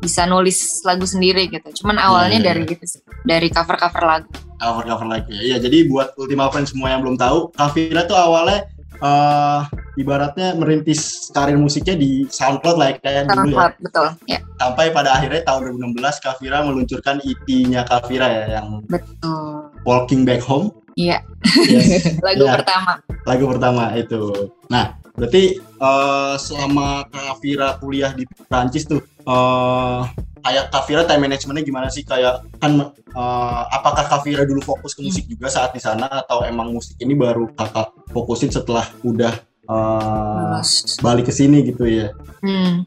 [0.00, 1.84] bisa nulis lagu sendiri gitu.
[1.84, 4.30] Cuman awalnya Iya, iya, dari gitu sih, dari cover-cover lagu.
[4.56, 5.40] Cover cover lagi ya.
[5.44, 8.64] Iya jadi buat Ultima Friends semua yang belum tahu, Kavira tuh awalnya
[9.02, 9.66] uh,
[9.98, 13.68] ibaratnya merintis karir musiknya di SoundCloud lah ya, kayak dulu ya.
[13.76, 14.06] Betul.
[14.24, 19.68] Ya, Sampai pada akhirnya tahun 2016 Kavira meluncurkan EP-nya Kavira ya yang betul.
[19.82, 20.70] Walking Back Home.
[20.94, 21.24] Iya,
[21.66, 22.04] Yes.
[22.26, 22.54] lagu Iya.
[22.62, 22.92] pertama.
[23.24, 24.22] lagu pertama itu.
[24.68, 30.00] Nah, berarti eh, selama Kavira kuliah di Prancis tuh, eh
[30.42, 32.02] kayak Kavira time managementnya gimana sih?
[32.02, 36.74] Kayak kan, eh, apakah Kavira dulu fokus ke musik juga saat di sana atau emang
[36.74, 39.32] musik ini baru kakak fokusin setelah udah
[39.70, 40.98] Lulus.
[41.00, 42.10] balik ke sini gitu ya?
[42.42, 42.84] Hmm.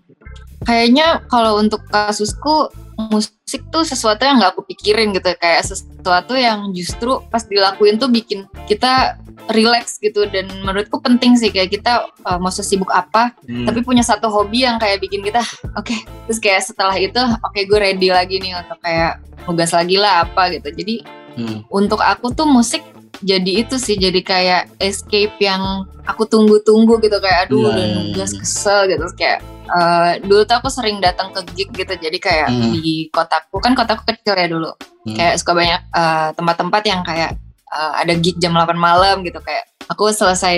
[0.65, 6.71] Kayaknya kalau untuk kasusku musik tuh sesuatu yang nggak aku pikirin gitu kayak sesuatu yang
[6.71, 9.19] justru pas dilakuin tuh bikin kita
[9.51, 13.67] relax gitu dan menurutku penting sih kayak kita uh, mau sesibuk apa Hmm.
[13.67, 15.43] tapi punya satu hobi yang kayak bikin kita
[15.77, 15.93] oke
[16.25, 20.55] terus kayak setelah itu oke gue ready lagi nih untuk kayak nugas lagi lah apa
[20.55, 20.95] gitu jadi
[21.35, 21.67] Hmm.
[21.67, 22.79] untuk aku tuh musik
[23.21, 25.61] jadi itu sih jadi kayak escape yang
[26.03, 28.39] aku tunggu-tunggu gitu kayak aduh Iya, udah iya, nugas iya.
[28.39, 32.71] kesel gitu kayak eh, dulu tuh aku sering datang ke gig gitu jadi kayak Hmm.
[32.71, 34.71] di kotaku kan kotaku kecil ya dulu
[35.05, 35.15] Hmm.
[35.15, 37.31] kayak suka banyak eh, tempat-tempat yang kayak
[37.67, 40.57] eh, ada gig jam 8 malam gitu kayak aku selesai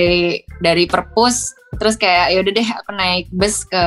[0.57, 3.83] dari perpus terus kayak ya udah deh aku naik bus ke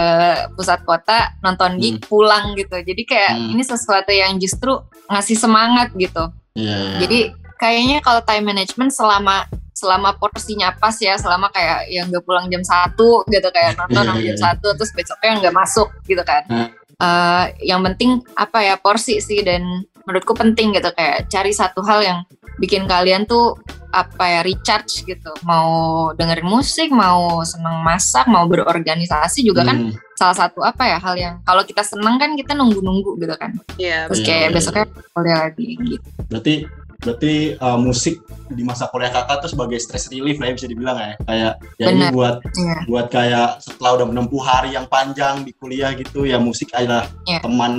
[0.52, 3.52] pusat kota nonton gig pulang gitu jadi kayak Hmm.
[3.52, 4.72] ini sesuatu yang justru
[5.08, 6.96] ngasih semangat gitu iya.
[6.98, 9.44] jadi kayaknya kalau time management selama
[9.76, 14.24] selama porsinya pas ya, selama kayak yang nggak pulang jam satu gitu kayak nonton sampai
[14.24, 14.44] iya, jam iya.
[14.52, 16.42] satu terus besoknya nggak masuk gitu kan.
[16.48, 16.68] Hmm.
[17.00, 19.64] Eh, yang penting apa ya porsi sih dan
[20.04, 22.18] menurutku penting gitu kayak cari satu hal yang
[22.60, 23.56] bikin kalian tuh
[23.90, 29.96] apa ya recharge gitu mau dengerin musik mau seneng masak mau berorganisasi juga kan Hmm.
[30.14, 34.06] salah satu apa ya hal yang kalau kita seneng kan kita nunggu-nunggu gitu kan Iya,
[34.12, 36.54] terus kayak iya, besoknya kuliah lagi gitu berarti
[37.00, 40.96] berarti uh, musik di masa kuliah kakak tuh sebagai stress relief lah ya bisa dibilang
[40.96, 42.12] ya kayak ya ini Benar.
[42.12, 42.76] buat Iya.
[42.84, 47.40] buat kayak setelah udah menempuh hari yang panjang di kuliah gitu ya musik adalah Iya.
[47.40, 47.72] teman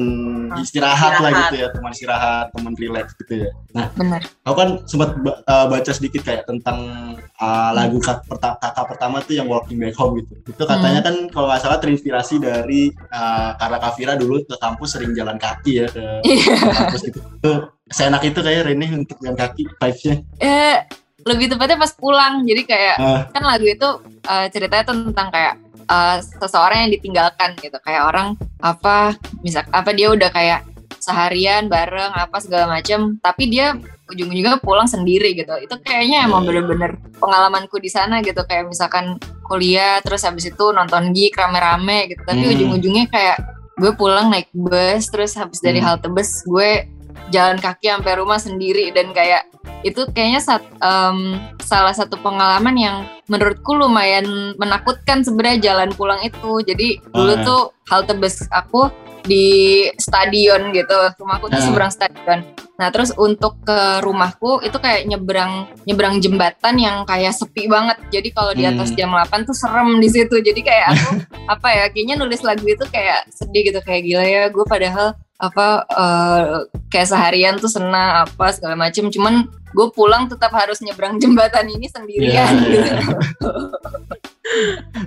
[0.58, 1.44] istirahat, lah Istirahat.
[1.44, 5.10] gitu ya teman istirahat teman relax gitu ya nah bener aku kan sempat
[5.44, 6.78] uh, baca sedikit kayak tentang
[7.36, 11.16] uh, lagu kak perta- kakak pertama tuh yang Walking Back Home gitu itu katanya kan
[11.28, 12.82] kalau nggak salah terinspirasi dari
[13.12, 16.56] uh, karena Kavira dulu ke kampus sering jalan kaki ya ke Iya.
[16.64, 17.20] kampus gitu
[17.92, 20.78] seenak itu kayak Rene untuk jalan kaki vibes-nya eh
[21.22, 23.22] lebih tepatnya pas pulang jadi kayak Ah.
[23.30, 23.88] kan lagu itu
[24.24, 25.54] eh, ceritanya tentang kayak
[25.86, 30.66] eh, seseorang yang ditinggalkan gitu kayak orang apa misal apa dia udah kayak
[30.98, 33.74] seharian bareng apa segala macam tapi dia
[34.06, 36.62] ujung-ujungnya pulang sendiri gitu itu kayaknya emang Iya, iya.
[36.62, 42.22] bener-bener pengalamanku di sana gitu kayak misalkan kuliah terus habis itu nonton gig rame-rame gitu
[42.22, 42.54] tapi Hmm.
[42.54, 43.38] ujung-ujungnya kayak
[43.74, 45.88] gue pulang naik bus terus habis dari Hmm.
[45.90, 46.86] halte bus gue
[47.32, 49.48] jalan kaki sampai rumah sendiri dan kayak
[49.82, 56.62] itu kayaknya sat- em, salah satu pengalaman yang menurutku lumayan menakutkan sebenarnya jalan pulang itu
[56.62, 57.42] jadi dulu Ah.
[57.42, 58.92] tuh halte bus aku
[59.22, 59.46] di
[59.96, 60.98] stadion gitu.
[61.16, 61.64] Rumahku tuh Ah.
[61.64, 62.42] seberang stadion.
[62.76, 68.02] Nah, terus untuk ke rumahku itu kayak nyebrang nyebrang jembatan yang kayak sepi banget.
[68.10, 68.98] Jadi kalau di atas Hmm.
[68.98, 70.34] jam 8 tuh serem di situ.
[70.36, 71.10] Jadi kayak aku
[71.54, 75.68] apa ya, kayaknya nulis lagu itu kayak sedih gitu kayak gila ya gue padahal apa
[75.90, 76.46] eh,
[76.94, 81.90] kayak seharian tuh senang apa segala macem cuman gue pulang tetap harus nyebrang jembatan ini
[81.90, 83.50] sendirian Iya, gitu.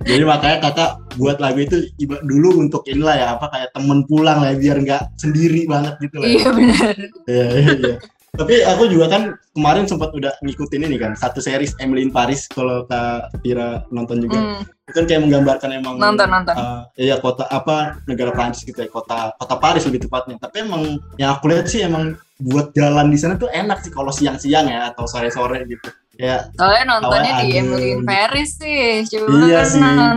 [0.09, 1.93] Jadi makanya kakak buat lagu itu
[2.25, 6.27] dulu untuk inilah ya apa kayak temen pulang lah biar nggak sendiri banget gitu lah.
[6.27, 6.33] ya.
[6.33, 6.95] Iya benar.
[7.29, 7.97] Iya, iya, iya.
[8.35, 9.23] Tapi aku juga kan
[9.55, 14.19] kemarin sempat udah ngikutin ini kan satu series Emily in Paris kalau Kak Tira nonton
[14.19, 14.37] juga.
[14.37, 16.55] Hmm, Itu kan kayak menggambarkan emang Nonton, nonton.
[16.55, 20.35] eh, iya kota apa negara Prancis gitu ya kota kota Paris lebih tepatnya.
[20.37, 20.83] Tapi emang
[21.15, 24.91] yang aku lihat sih emang buat jalan di sana tuh enak sih kalau siang-siang ya
[24.91, 25.87] atau sore-sore gitu.
[26.15, 28.07] Ya Soalnya nontonnya di ada Emily in gitu.
[28.07, 28.83] Paris sih.
[29.09, 29.81] Coba Iya kan sih.
[29.81, 30.15] nonton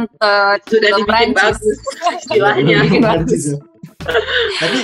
[0.65, 1.57] Sudah dibikin Prancis.
[1.57, 1.77] bagus
[2.17, 2.77] istilahnya.
[4.61, 4.79] Tapi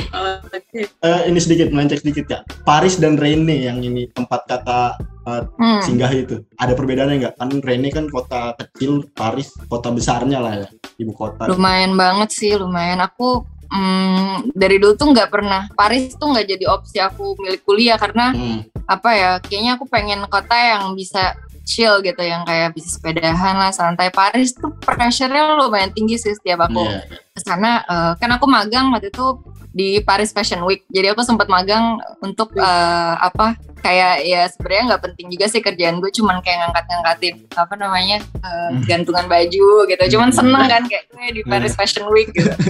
[0.80, 2.39] eh, ini sedikit melenceng sedikit ya.
[2.63, 5.80] Paris dan Rennes yang ini tempat kakak eh, Hmm.
[5.80, 10.67] singgah itu ada perbedaannya nggak kan Rennes kan kota kecil Paris kota besarnya lah ya
[10.99, 12.99] ibu kota Lumayan banget sih, lumayan.
[12.99, 17.95] Aku hmm, dari dulu tuh nggak pernah Paris tuh nggak jadi opsi aku milik kuliah
[17.95, 19.32] karena Hmm, apa ya?
[19.39, 24.12] Kayaknya aku pengen kota yang bisa chill gitu, yang kayak bisa sepedahan lah, santai.
[24.12, 27.08] Paris tuh pressure-nya lumayan tinggi sih setiap aku iya.
[27.08, 27.82] ke sana.
[27.88, 29.39] Eh, kan aku magang waktu itu
[29.74, 30.84] di Paris Fashion Week.
[30.91, 33.56] Jadi aku sempat magang untuk eh, apa?
[33.84, 38.80] Kayak ya sebenarnya nggak penting juga sih kerjaan gue, cuman kayak ngangkat-ngangkatin apa namanya Hmm.
[38.84, 40.04] gantungan baju gitu.
[40.10, 40.38] Cuman Hmm.
[40.39, 42.48] seneng kan kayak gue di Paris Fashion Week gitu.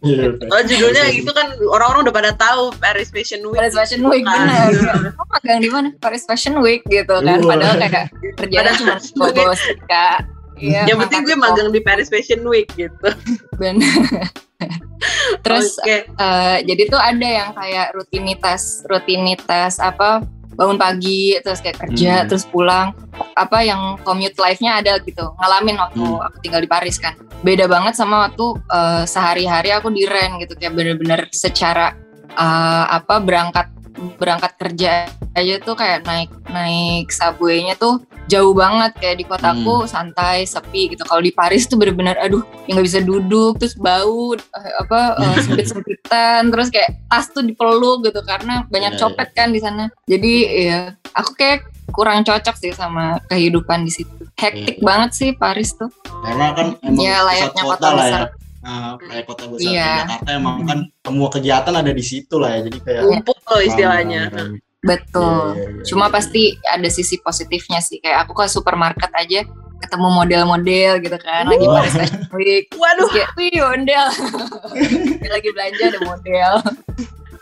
[0.00, 3.58] Iya, Oh judulnya gitu kan orang-orang udah pada tahu Paris Fashion Week.
[3.58, 4.48] Paris Fashion Week Kan.
[4.48, 5.12] bener.
[5.12, 5.88] Kamu magang di mana?
[5.94, 7.36] Paris Fashion Week gitu kan.
[7.38, 7.52] Wah.
[7.52, 10.08] Padahal kayak kerjanya cuma Padahal- bawa stika.
[10.56, 13.08] Iya, Yang penting gue magang di Paris Fashion Week gitu.
[13.54, 13.92] bener.
[15.42, 16.04] Terus Oke.
[16.06, 20.20] Eh, jadi tuh ada yang kayak rutinitas rutinitas apa
[20.60, 22.28] bangun pagi terus kayak kerja Hmm.
[22.28, 22.92] terus pulang
[23.32, 26.20] apa yang commute life-nya ada gitu ngalamin waktu Hmm.
[26.20, 30.52] aku tinggal di Paris kan beda banget sama waktu eh, sehari-hari aku di Ren gitu
[30.52, 31.96] kayak bener-bener secara
[32.30, 33.72] eh, apa berangkat
[34.16, 38.94] berangkat kerja aja tuh kayak naik naik subway-nya tuh jauh banget.
[38.96, 39.88] Kayak di kotaku Hmm.
[39.88, 41.02] santai sepi gitu.
[41.02, 45.36] Kalau di Paris tuh bener-bener aduh yang nggak bisa duduk terus bau eh, apa eh,
[45.44, 49.90] sempit-sempitan terus kayak tas tuh dipeluk gitu karena banyak Iya, copet kan di sana.
[50.04, 50.32] Jadi
[50.66, 50.78] ya
[51.12, 54.14] aku kayak kurang cocok sih sama kehidupan di situ.
[54.38, 54.86] Hektik Iya.
[54.86, 55.90] banget sih Paris tuh.
[56.22, 58.20] Karena kan emang Ya, layaknya kota kota lah ya
[58.60, 59.80] Nah, kayak kota besar Iya.
[59.80, 63.60] kayak Jakarta emang kan semua kegiatan ada di situ lah ya jadi kayak Kumpul loh
[63.62, 64.22] istilahnya.
[64.80, 65.84] betul Iya, iya, iya.
[65.84, 69.44] cuma pasti ada sisi positifnya sih kayak aku ke supermarket aja
[69.78, 71.80] ketemu model-model gitu kan lagi Wah.
[71.80, 73.08] Paris Fashion Week Waduh.
[73.08, 74.06] kayak wih model
[75.32, 76.52] lagi belanja ada model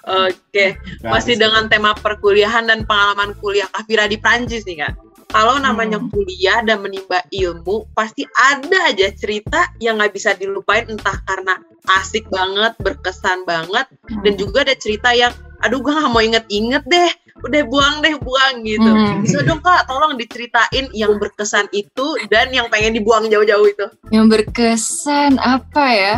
[0.08, 0.72] Oke.
[1.04, 1.38] Masih Bagus.
[1.38, 4.96] dengan tema perkuliahan dan pengalaman kuliah Kafira di Prancis nih kak.
[5.28, 6.08] Kalau namanya Hmm.
[6.08, 11.60] kuliah dan menimba ilmu, pasti ada aja cerita yang nggak bisa dilupain entah karena
[12.00, 13.84] asik banget, berkesan banget,
[14.24, 17.10] dan juga ada cerita yang, aduh gue nggak mau inget-inget deh,
[17.44, 18.88] udah buang deh buang gitu.
[18.88, 19.20] Hmm.
[19.20, 23.86] Bisa dong kak, tolong diceritain yang berkesan itu dan yang pengen dibuang jauh-jauh itu.
[24.08, 26.16] yang berkesan apa ya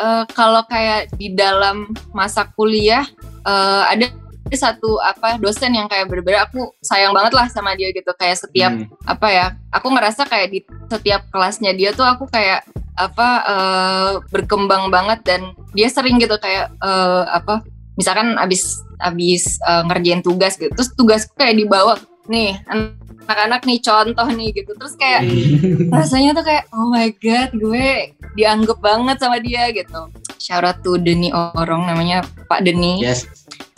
[0.00, 3.04] Eh, kalau kayak di dalam masa kuliah
[3.44, 4.08] eh, ada
[4.56, 8.10] satu apa dosen yang kayak bener-bener aku sayang banget lah sama dia gitu.
[8.14, 8.86] Kayak setiap Hmm.
[9.06, 12.62] apa ya aku ngerasa kayak di setiap kelasnya dia tuh aku kayak
[12.94, 17.64] apa eh, berkembang banget dan dia sering gitu kayak eh, apa
[17.98, 21.96] misalkan abis abis eh, ngerjain tugas gitu terus tugasku kayak dibawa
[22.28, 24.74] nih anak-anak nih contoh nih gitu.
[24.74, 25.22] Terus kayak
[25.94, 30.10] rasanya tuh kayak oh my god gue dianggap banget sama dia gitu.
[30.38, 33.02] Shout out to Deni Orong namanya Pak Deni.
[33.02, 33.26] Yes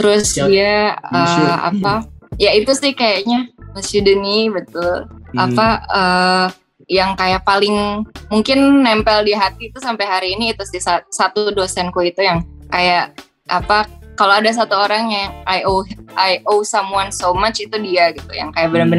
[0.03, 1.47] terus Shout- dia Monsieur.
[1.47, 1.95] uh, apa
[2.37, 5.49] ya itu sih kayaknya Monsieur Deni betul Hmm.
[5.49, 6.47] apa uh,
[6.85, 11.49] yang kayak paling mungkin nempel di hati itu sampai hari ini itu sih sa- satu
[11.49, 17.09] dosenku itu yang kayak apa kalau ada satu orang yang I owe I owe someone
[17.09, 18.93] so much itu dia gitu yang kayak Hmm.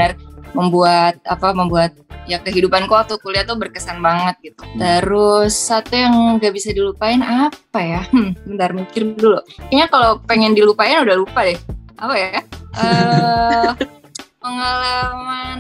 [0.54, 1.92] Membuat apa membuat
[2.24, 4.62] ya kehidupanku waktu kuliah tuh berkesan banget gitu.
[4.64, 4.80] Hmm.
[4.80, 8.02] Terus satu yang gak bisa dilupain apa ya?
[8.10, 9.42] Hmm, bentar mikir dulu.
[9.68, 11.60] Kayaknya kalau pengen dilupain udah lupa deh.
[12.00, 12.42] Apa ya?
[12.74, 13.70] Eh
[14.42, 15.60] pengalaman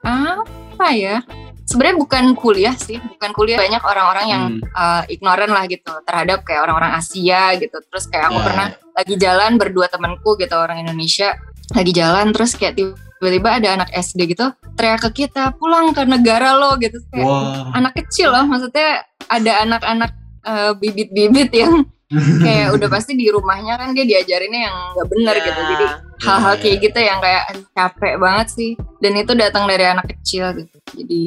[0.00, 1.20] apa ya?
[1.68, 3.60] Sebenarnya bukan kuliah sih, bukan kuliah.
[3.60, 4.64] Banyak orang-orang yang Hmm.
[4.72, 7.76] uh, ignoran lah gitu terhadap kayak orang-orang Asia gitu.
[7.92, 8.66] Terus kayak aku Ya, pernah
[8.96, 11.36] lagi jalan berdua temanku gitu orang Indonesia
[11.76, 12.80] lagi jalan terus kayak
[13.18, 17.02] tiba-tiba ada anak SD gitu teriak ke kita pulang ke negara lo gitu.
[17.10, 17.74] Kayak wah.
[17.74, 20.10] anak kecil loh maksudnya ada anak-anak
[20.46, 21.82] eh, bibit-bibit yang
[22.44, 25.44] kayak udah pasti di rumahnya kan dia diajarinnya yang nggak bener Iya.
[25.44, 25.60] gitu.
[25.60, 25.84] Jadi
[26.18, 26.84] hal-hal Iya, kayak iya.
[26.88, 27.44] gitu yang kayak
[27.76, 28.70] capek banget sih.
[28.98, 30.76] Dan itu datang dari anak kecil gitu.
[30.96, 31.20] Jadi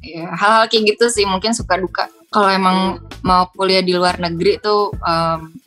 [0.00, 2.06] ya hal-hal kayak gitu sih mungkin suka duka.
[2.30, 4.94] Kalau emang mau kuliah di luar negeri tuh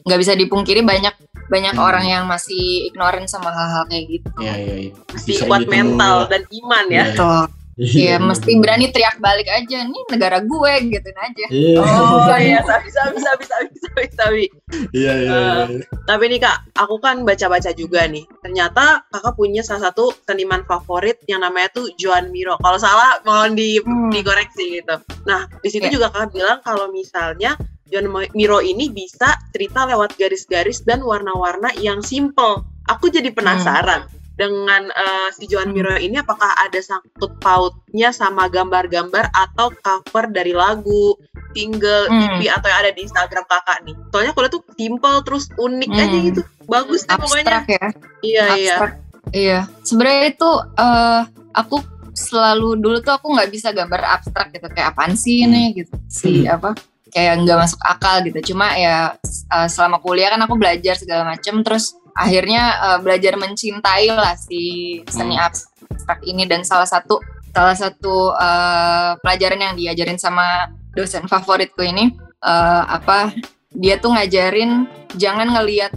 [0.08, 1.12] nggak bisa dipungkiri banyak
[1.54, 1.86] banyak Hmm.
[1.86, 4.92] orang yang masih ignorant sama hal-hal kayak gitu Iya iya iya.
[5.14, 7.06] Mesti Sering kuat ditemui mental dan iman ya.
[7.06, 7.14] Iya.
[7.14, 11.82] tuh Iya, ya mesti berani teriak balik aja nih negara gue gituin aja Iya.
[11.82, 14.46] Oh iya, sabi sabi sabi sabi sabi sabi.
[14.94, 15.34] Iya iya.
[15.34, 15.82] iya.
[16.06, 18.30] Tapi nih kak, aku kan baca-baca juga nih.
[18.40, 22.62] Ternyata kakak punya salah satu seniman favorit yang namanya tuh Joan Miro.
[22.62, 24.14] Kalau salah mohon di Hmm.
[24.14, 24.94] dikoreksi gitu.
[25.26, 25.92] Nah di situ Ya.
[25.92, 27.58] juga kakak bilang kalau misalnya
[27.94, 32.66] Joan Miro ini bisa cerita lewat garis-garis dan warna-warna yang simple.
[32.90, 35.70] Aku jadi penasaran dengan eh, si Hmm.
[35.70, 41.14] Miro ini apakah ada sangkut pautnya sama gambar-gambar atau cover dari lagu,
[41.54, 42.42] single, Hmm.
[42.42, 43.94] EP atau yang ada di Instagram kakak nih.
[44.10, 46.02] Soalnya kalau tuh simple terus unik Hmm.
[46.02, 46.42] aja gitu.
[46.66, 47.46] Bagus deh pokoknya.
[47.46, 47.88] abstrak ya
[48.20, 48.76] Iya iya.
[48.82, 48.94] abstrak.
[49.32, 51.22] Iya, sebenarnya itu eh,
[51.54, 51.76] aku
[52.14, 56.46] selalu dulu tuh aku nggak bisa gambar abstrak gitu kayak apaan sih ini gitu si
[56.46, 56.78] apa
[57.14, 58.54] kayak nggak masuk akal gitu.
[58.54, 64.10] Cuma ya eh, selama kuliah kan aku belajar segala macem terus akhirnya eh, belajar mencintai
[64.12, 67.22] lah si seni abstrak ini dan salah satu
[67.54, 73.34] salah satu eh, pelajaran yang diajarin sama dosen favoritku ini eh, apa
[73.74, 74.86] dia tuh ngajarin
[75.18, 75.94] jangan ngelihat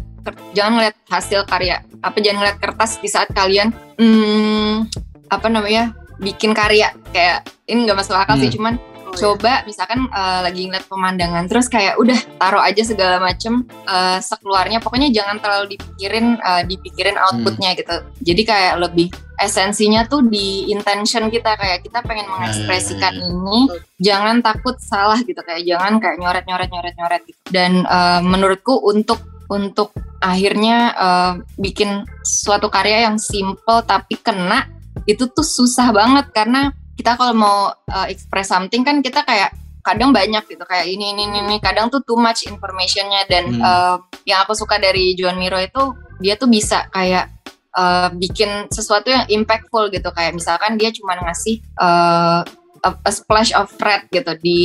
[0.56, 4.88] jangan ngeliat hasil karya apa jangan ngeliat kertas di saat kalian hmm,
[5.28, 8.56] apa namanya bikin karya kayak ini nggak masuk akal sih Hmm.
[8.56, 8.95] cuman Oh, iya.
[9.16, 14.78] Coba misalkan eh, lagi ngeliat pemandangan terus kayak udah taruh aja segala macem eh, sekeluarnya.
[14.84, 17.96] Pokoknya jangan terlalu dipikirin eh, dipikirin outputnya gitu.
[18.22, 19.08] Jadi kayak lebih
[19.40, 21.56] esensinya tuh di intention kita.
[21.56, 23.60] Kayak kita pengen mengekspresikan ya, ini
[24.00, 25.40] jangan takut salah gitu.
[25.44, 27.40] Kayak jangan kayak nyoret nyoret nyoret nyoret gitu.
[27.52, 34.68] dan eh, menurutku untuk untuk akhirnya eh, bikin suatu karya yang simple tapi kena
[35.04, 36.32] itu tuh susah banget.
[36.32, 39.52] Karena kita kalau mau uh, express something kan kita kayak
[39.86, 41.56] kadang banyak gitu kayak ini ini ini, ini.
[41.62, 43.62] kadang tuh too much informationnya dan Hmm.
[43.62, 47.30] uh, yang aku suka dari Joan Miro itu dia tuh bisa kayak
[47.76, 52.42] uh, bikin sesuatu yang impactful gitu kayak misalkan dia cuma ngasih uh,
[52.82, 54.60] a, a splash of red gitu di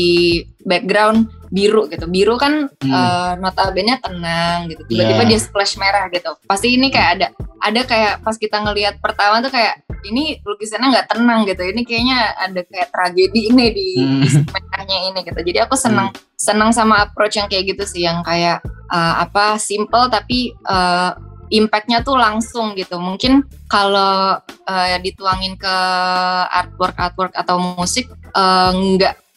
[0.66, 2.08] background biru gitu.
[2.08, 2.90] Biru kan Hmm.
[2.92, 4.88] uh, notabene tenang gitu.
[4.88, 5.30] Tiba-tiba Yeah.
[5.36, 6.32] dia splash merah gitu.
[6.48, 7.28] Pasti ini kayak ada
[7.62, 11.62] ada kayak pas kita ngelihat pertama tuh kayak ini lukisannya nggak tenang gitu.
[11.62, 14.22] Ini kayaknya ada kayak tragedi ini di, Hmm.
[14.24, 15.40] di merahnya ini gitu.
[15.44, 18.08] Jadi aku senang senang sama approach yang kayak gitu sih.
[18.08, 18.58] Yang kayak
[18.90, 21.14] uh, apa simple tapi uh,
[21.52, 22.96] impactnya tuh langsung gitu.
[22.96, 25.76] Mungkin kalau uh, dituangin ke
[26.48, 28.72] artwork artwork atau musik uh,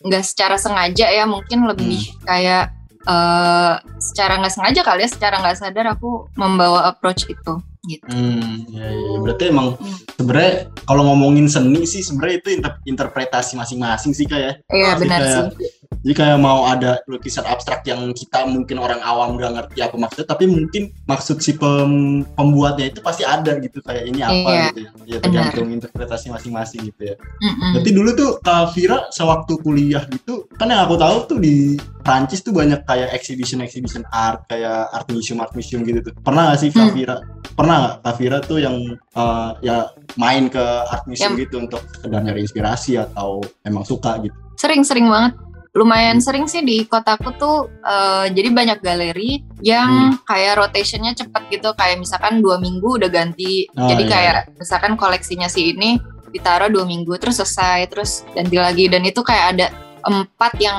[0.05, 2.71] nggak secara sengaja ya mungkin lebih kayak
[3.05, 8.65] uh, secara nggak sengaja kali ya secara nggak sadar aku membawa approach itu gitu Hmm,
[8.71, 9.17] ya, ya.
[9.19, 9.97] berarti emang Hmm.
[10.15, 10.53] sebenarnya
[10.85, 14.65] kalau ngomongin seni sih sebenarnya itu inter- interpretasi masing-masing sih kayak.
[14.69, 15.69] iya Oh, benar kayak- sih
[16.01, 20.27] Jadi kayak mau ada lukisan abstrak yang kita mungkin orang awam nggak ngerti apa maksudnya,
[20.27, 24.81] tapi mungkin maksud si pem- pembuatnya itu pasti ada gitu kayak ini apa Iya, gitu
[24.81, 24.91] ya.
[25.05, 27.17] Ya tergantung interpretasi masing-masing gitu ya.
[27.41, 27.71] Mm-mm.
[27.77, 32.41] Berarti dulu tuh Kak Vira sewaktu kuliah gitu, kan yang aku tahu tuh di Prancis
[32.41, 36.13] tuh banyak kayak exhibition-exhibition art, kayak art museum, art museum gitu tuh.
[36.21, 36.95] Pernah gak sih Kak Hmm.
[36.95, 37.17] Vira?
[37.55, 42.21] Pernah gak Kak Vira tuh yang eh, ya main ke art museum gitu untuk sekedar
[42.21, 44.37] nyari inspirasi atau emang suka gitu?
[44.55, 45.35] sering-sering banget
[45.75, 51.75] lumayan sering sih di kotaku tuh eh, jadi banyak galeri yang kayak rotationnya cepet gitu.
[51.75, 53.67] Kayak misalkan dua minggu udah ganti.
[53.75, 54.11] Oh, jadi iya.
[54.11, 55.99] kayak misalkan koleksinya si ini
[56.31, 58.87] ditaruh dua minggu terus selesai terus ganti lagi.
[58.87, 59.67] Dan itu kayak ada
[60.05, 60.79] empat yang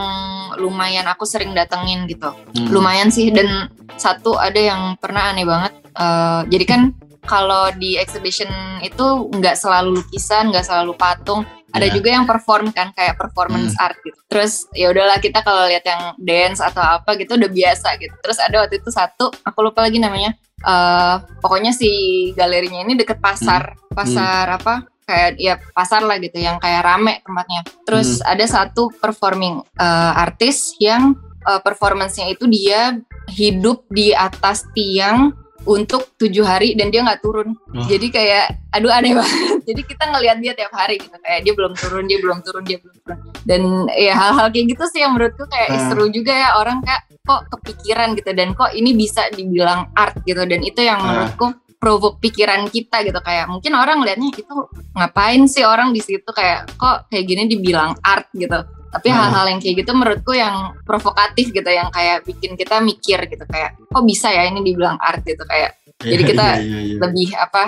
[0.64, 2.32] lumayan aku sering datengin gitu.
[2.32, 2.72] Hmm.
[2.72, 3.36] lumayan sih.
[3.36, 3.68] Dan
[4.00, 6.82] satu ada yang pernah aneh banget Eh, jadi kan
[7.26, 8.48] kalau di exhibition
[8.80, 11.44] itu nggak selalu lukisan nggak selalu patung.
[11.76, 11.96] Ada Iya.
[12.00, 14.16] juga yang perform kan kayak performance art gitu.
[14.32, 18.16] Terus ya udahlah kita kalau lihat yang dance atau apa gitu udah biasa gitu.
[18.24, 20.32] Terus ada waktu itu satu aku lupa lagi namanya.
[20.64, 21.92] Eh pokoknya si
[22.32, 23.76] galerinya ini deket pasar.
[23.92, 24.88] Pasar apa?
[25.04, 27.62] Kayak ya pasar lah gitu yang kayak rame tempatnya.
[27.84, 31.12] Terus ada satu performing eh, artis yang
[31.44, 32.96] eh, performance-nya itu dia
[33.36, 35.36] hidup di atas tiang
[35.66, 37.58] untuk tujuh hari dan dia nggak turun.
[37.74, 37.86] Wah.
[37.86, 39.66] jadi kayak aduh aneh banget.
[39.66, 41.18] Jadi kita ngelihat dia tiap hari gitu.
[41.18, 43.18] Kayak dia belum turun dia belum turun dia belum turun.
[43.44, 43.62] Dan
[43.92, 45.86] ya hal-hal kayak gitu sih yang menurutku kayak Hmm.
[45.90, 46.50] seru juga ya.
[46.56, 50.42] Orang kayak kok kepikiran gitu dan kok ini bisa dibilang art gitu.
[50.42, 51.06] Dan itu yang Ah.
[51.06, 51.46] menurutku
[51.76, 53.20] provoke pikiran kita gitu.
[53.20, 54.56] Kayak mungkin orang liatnya itu
[54.92, 58.58] ngapain sih orang di situ kayak kok kayak gini dibilang art gitu
[58.96, 59.20] tapi Hmm.
[59.20, 63.76] hal-hal yang kayak gitu menurutku yang provokatif gitu yang kayak bikin kita mikir gitu kayak
[63.78, 66.98] kok bisa ya ini dibilang art gitu kayak Jadi Iya, kita iya, iya, iya.
[67.00, 67.64] lebih apa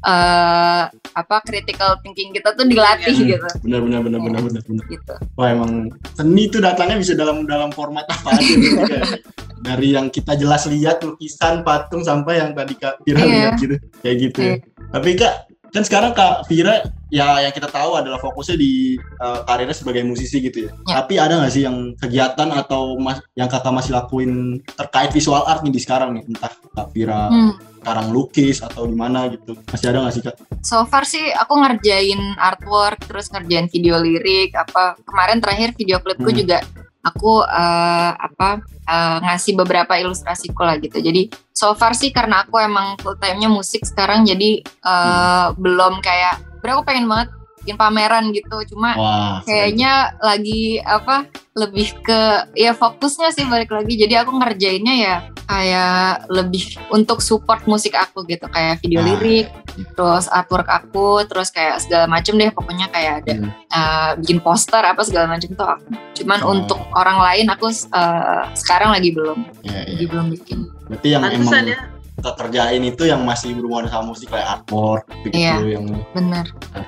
[0.00, 3.36] eh apa critical thinking kita tuh dilatih Iya.
[3.36, 5.72] gitu benar benar benar benar benar benar gitu wah emang
[6.12, 9.20] seni itu datangnya bisa dalam dalam format apa aja gitu kayak
[9.58, 13.26] dari yang kita jelas lihat lukisan patung sampai yang tadi kak Vira Iya.
[13.26, 14.46] lihat gitu kayak gitu ya.
[14.46, 14.56] Iya.
[14.88, 15.34] tapi kak
[15.76, 20.40] kan sekarang kak Vira ya yang kita tahu adalah fokusnya di uh, karirnya sebagai musisi
[20.40, 20.70] gitu ya.
[20.88, 21.04] Ya.
[21.04, 25.60] Tapi ada nggak sih yang kegiatan atau mas, yang kakak masih lakuin terkait visual art
[25.60, 26.24] nih di sekarang nih?
[26.24, 27.52] Entah kak Vira Hmm.
[27.84, 29.54] sekarang lukis atau gimana gitu.
[29.70, 30.34] Masih ada nggak sih kak?
[30.64, 36.32] So far sih aku ngerjain artwork, terus ngerjain video lirik, apa kemarin terakhir video klipku
[36.32, 36.38] Hmm.
[36.40, 36.58] juga
[37.06, 40.98] aku eh, apa eh, ngasih beberapa ilustrasiku lah gitu.
[40.98, 46.42] Jadi so far sih karena aku emang full time-nya musik sekarang, jadi eh, belum kayak,
[46.58, 47.30] berarti aku pengen banget
[47.66, 48.62] bikin pameran gitu.
[48.70, 49.42] Cuma Wah.
[49.42, 49.50] keren.
[49.50, 49.92] kayaknya
[50.22, 52.20] lagi apa lebih ke
[52.54, 58.22] ya fokusnya sih balik lagi jadi aku ngerjainnya ya kayak lebih untuk support musik aku
[58.24, 59.46] gitu kayak video Ah, lirik
[59.94, 63.50] terus artwork aku terus kayak segala macem deh pokoknya kayak ada Hmm.
[63.72, 66.52] uh, bikin poster apa segala macem tuh aku cuman Oh.
[66.52, 69.96] untuk orang lain aku uh, sekarang lagi belum Iya, iya.
[69.96, 71.78] lagi belum bikin Berarti yang Pantesan emang ya.
[72.16, 75.60] Kerjain itu yang masih berhubungan sama musik kayak artwork gitu Iya.
[75.76, 76.46] yang bener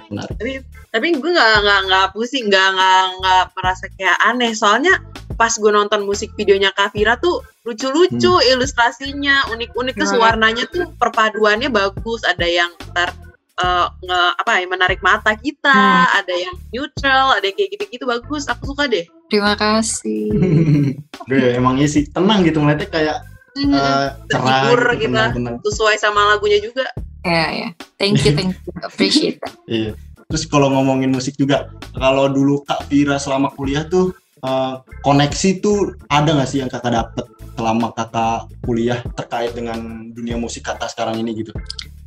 [0.09, 0.65] menarik.
[0.89, 4.97] tapi gue nggak nggak nggak pusing nggak nggak nggak merasa kayak aneh soalnya
[5.35, 10.25] pas gue nonton musik videonya Kavira tuh lucu-lucu ilustrasinya unik-unik terus Gimana?
[10.27, 13.13] warnanya tuh perpaduannya bagus ada yang ntar
[13.55, 16.19] eh, nge apa ya menarik mata kita Hmm.
[16.19, 20.33] ada yang neutral ada yang kayak gitu-gitu bagus aku suka deh terima kasih
[21.29, 23.19] Gue emang iya sih tenang gitu ngeliatnya kayak
[23.61, 25.23] eh, cerah Terhibur gitu, kita.
[25.33, 25.57] tenang-tenang.
[25.63, 26.87] sesuai sama lagunya juga
[27.21, 29.53] ya ya thank you thank you appreciate that.
[29.67, 29.93] Iya.
[30.27, 35.97] Terus kalau ngomongin musik juga, kalau dulu Kak Vira selama kuliah tuh eh, koneksi tuh
[36.07, 39.77] ada nggak sih yang kakak dapet selama kakak kuliah terkait dengan
[40.09, 41.51] dunia musik kata sekarang ini gitu?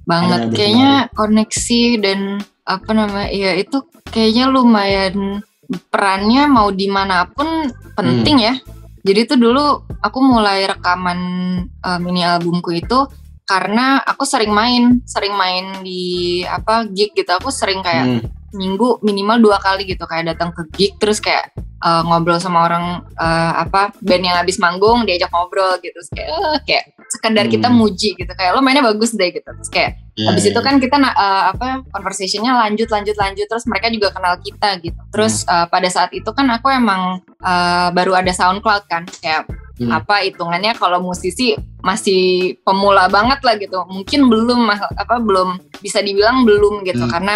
[0.01, 2.19] banget kayaknya koneksi dan
[2.63, 5.45] apa namanya ya itu kayaknya lumayan
[5.87, 8.47] perannya mau di mana pun penting Hmm.
[8.49, 8.53] ya
[9.01, 9.65] jadi tuh dulu
[10.01, 11.19] aku mulai rekaman
[11.81, 13.09] uh, mini albumku itu
[13.51, 17.27] karena aku sering main sering main di apa gig gitu.
[17.35, 18.23] Aku sering kayak Hmm.
[18.51, 22.99] minggu minimal dua kali gitu kayak datang ke gig terus kayak uh, ngobrol sama orang
[23.15, 25.95] uh, apa band yang habis manggung diajak ngobrol gitu.
[25.95, 27.79] Terus kayak eh, kayak sekedar kita Hmm.
[27.79, 28.31] muji gitu.
[28.31, 29.47] Kayak lo mainnya bagus deh gitu.
[29.47, 33.47] Terus kayak Iya, habis iya, itu kan kita uh, apa conversationnya lanjut lanjut lanjut.
[33.47, 34.99] Terus mereka juga kenal kita gitu.
[35.15, 35.51] Terus Hmm.
[35.55, 39.07] uh, pada saat itu kan aku emang uh, baru ada SoundCloud kan.
[39.23, 39.47] Kayak
[39.81, 39.97] Hmm.
[39.97, 46.45] apa hitungannya kalau musisi masih pemula banget lah gitu mungkin belum apa belum bisa dibilang
[46.45, 47.09] belum gitu Hmm.
[47.09, 47.35] karena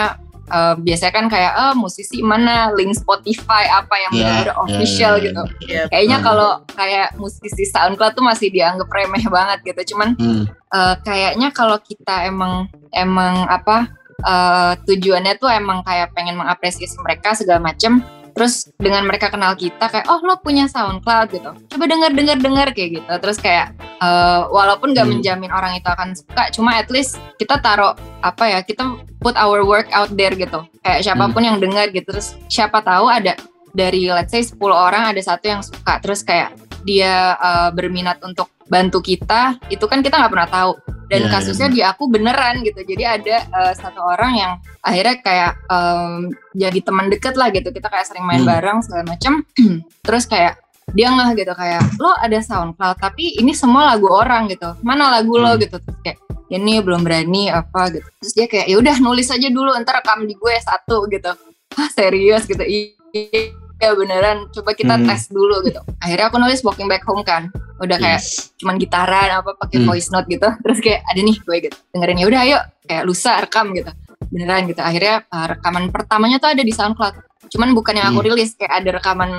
[0.54, 5.14] uh, biasanya kan kayak oh musisi mana link Spotify apa yang Iya, benar-benar iya, official
[5.18, 5.84] iya, gitu Iya.
[5.90, 10.46] kayaknya kalau kayak musisi SoundCloud tuh masih dianggap remeh banget gitu cuman Hmm.
[10.50, 13.90] eh, kayaknya kalau kita emang emang apa
[14.22, 18.06] eh, tujuannya tuh emang kayak pengen mengapresiasi mereka segala macem
[18.36, 21.52] terus dengan mereka kenal kita kayak oh lo punya SoundCloud gitu.
[21.72, 23.14] Coba denger denger denger kayak gitu.
[23.24, 25.16] Terus kayak eh, walaupun gak Hmm.
[25.16, 28.84] menjamin orang itu akan suka cuma at least kita taruh apa ya kita
[29.18, 30.68] put our work out there gitu.
[30.84, 32.12] Kayak siapa pun yang dengar gitu.
[32.12, 33.40] Terus siapa tahu ada
[33.72, 36.04] dari let's say 10 orang ada satu yang suka.
[36.04, 36.52] Terus kayak
[36.86, 40.74] dia eh, berminat untuk bantu kita itu kan kita nggak pernah tahu.
[41.06, 42.82] Dan Iya, iya, kasusnya di aku beneran gitu.
[42.82, 47.70] Jadi ada eh, satu orang yang akhirnya kayak em, jadi teman deket lah gitu.
[47.70, 48.50] Kita kayak sering main Hmm.
[48.50, 49.46] bareng segala macem.
[50.06, 50.58] Terus kayak
[50.94, 54.74] dia ngeh gitu kayak lo ada SoundCloud tapi ini semua lagu orang gitu.
[54.82, 55.54] Mana lagu lo?
[55.54, 55.62] Hmm.
[55.62, 55.78] gitu.
[55.78, 56.18] Terus kayak
[56.50, 58.06] ini belum berani apa gitu.
[58.22, 61.34] Terus dia kayak ya udah nulis aja dulu ntar rekam di gue satu gitu.
[61.78, 62.66] Ah serius gitu.
[62.66, 64.38] Iya beneran.
[64.50, 65.06] Coba kita Hmm.
[65.06, 65.80] tes dulu gitu.
[66.00, 67.52] Akhirnya aku nulis walking back home kan.
[67.76, 68.56] Udah kayak Yes.
[68.56, 69.88] cuman gitaran apa pakai Hmm.
[69.88, 70.48] voice note gitu.
[70.64, 71.78] Terus kayak ada nih gue gitu.
[71.92, 72.58] Dengerin ya udah ayo.
[72.86, 73.92] Kayak lusa rekam gitu.
[74.32, 74.82] Beneran gitu.
[74.82, 77.16] Akhirnya uh, rekaman pertamanya tuh ada di SoundCloud.
[77.52, 78.28] Cuman bukan yang aku Hmm.
[78.32, 78.56] rilis.
[78.56, 79.32] Kayak ada rekaman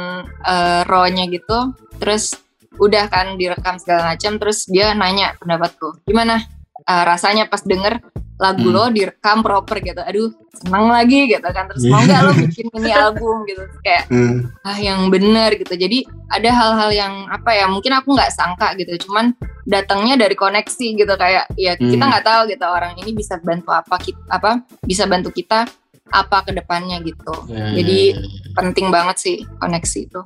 [0.44, 1.72] uh, raw-nya gitu.
[1.96, 2.36] Terus
[2.76, 4.36] udah kan direkam segala macam.
[4.36, 6.44] Terus dia nanya pendapatku gimana?
[6.86, 7.98] Uh, rasanya pas denger
[8.36, 8.74] lagu Hmm.
[8.74, 12.90] lo direkam proper gitu aduh seneng lagi gitu kan terus mau nggak lo bikin ini
[12.90, 14.52] album gitu kayak Hmm.
[14.60, 18.92] ah yang benar gitu jadi ada hal-hal yang apa ya mungkin aku nggak sangka gitu
[19.04, 19.32] cuman
[19.64, 22.10] datangnya dari koneksi gitu kayak ya kita Hmm.
[22.10, 25.64] nggak tahu gitu orang ini bisa bantu apa kita apa bisa bantu kita
[26.06, 28.52] apa ke depannya gitu Ya, Jadi- ya, ya, ya.
[28.54, 30.20] penting banget sih koneksi itu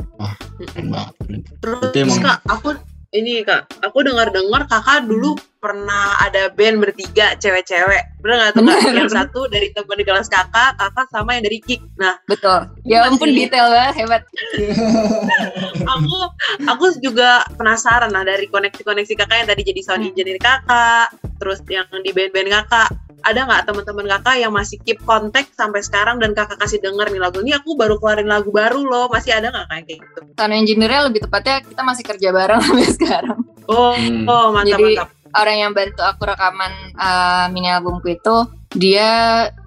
[0.77, 1.41] banget, keren.
[1.57, 2.69] terus Itu emang- kak aku
[3.11, 8.23] ini kak, aku dengar-dengar kakak dulu pernah ada band bertiga cewek-cewek.
[8.23, 8.81] Bener nggak tuh kak?
[8.95, 11.83] Yang satu dari teman di kelas kakak, kakak sama yang dari Kik.
[11.99, 12.71] Nah, Betul.
[12.87, 14.23] Ya ampun masih- detail banget hebat.
[15.93, 16.17] aku
[16.65, 20.11] aku juga penasaran lah dari koneksi-koneksi kakak yang tadi jadi sound Hmm.
[20.15, 21.07] engineer kakak,
[21.37, 22.89] terus yang di band-band kakak.
[23.21, 27.21] Ada nggak teman-teman kakak yang masih keep kontak sampai sekarang dan kakak kasih denger nih
[27.21, 30.21] lagu ini aku baru keluarin lagu baru loh masih ada nggak kayak gitu?
[30.35, 33.39] Sound engineer lebih tepatnya kita masih kerja bareng sampai sekarang.
[33.67, 34.25] Oh, Hmm.
[34.25, 35.09] oh mantap Jadi- mantap.
[35.33, 38.37] Orang yang bantu aku rekaman uh, mini albumku itu
[38.71, 39.11] dia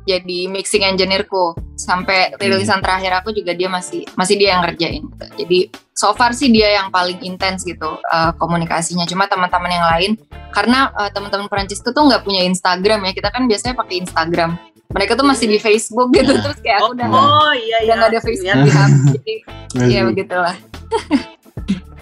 [0.03, 5.03] jadi mixing engineerku sampai rilisan terakhir aku juga dia masih masih dia yang ngerjain.
[5.03, 5.25] gitu.
[5.37, 5.59] Jadi
[5.91, 9.03] so far sih dia yang paling intens gitu uh, komunikasinya.
[9.03, 10.11] Cuma teman-teman yang lain
[10.51, 13.11] karena uh, teman-teman Perancisku tuh nggak punya Instagram ya.
[13.11, 14.55] Kita kan biasanya pakai Instagram.
[14.93, 16.43] Mereka tuh masih di Facebook gitu Nah.
[16.43, 17.93] terus kayak Oh, aku udah nggak- oh iya udah iya.
[17.97, 19.25] nggak ada Facebook di HP.
[19.73, 20.09] Jadi ya Hmm.
[20.11, 20.55] begitulah.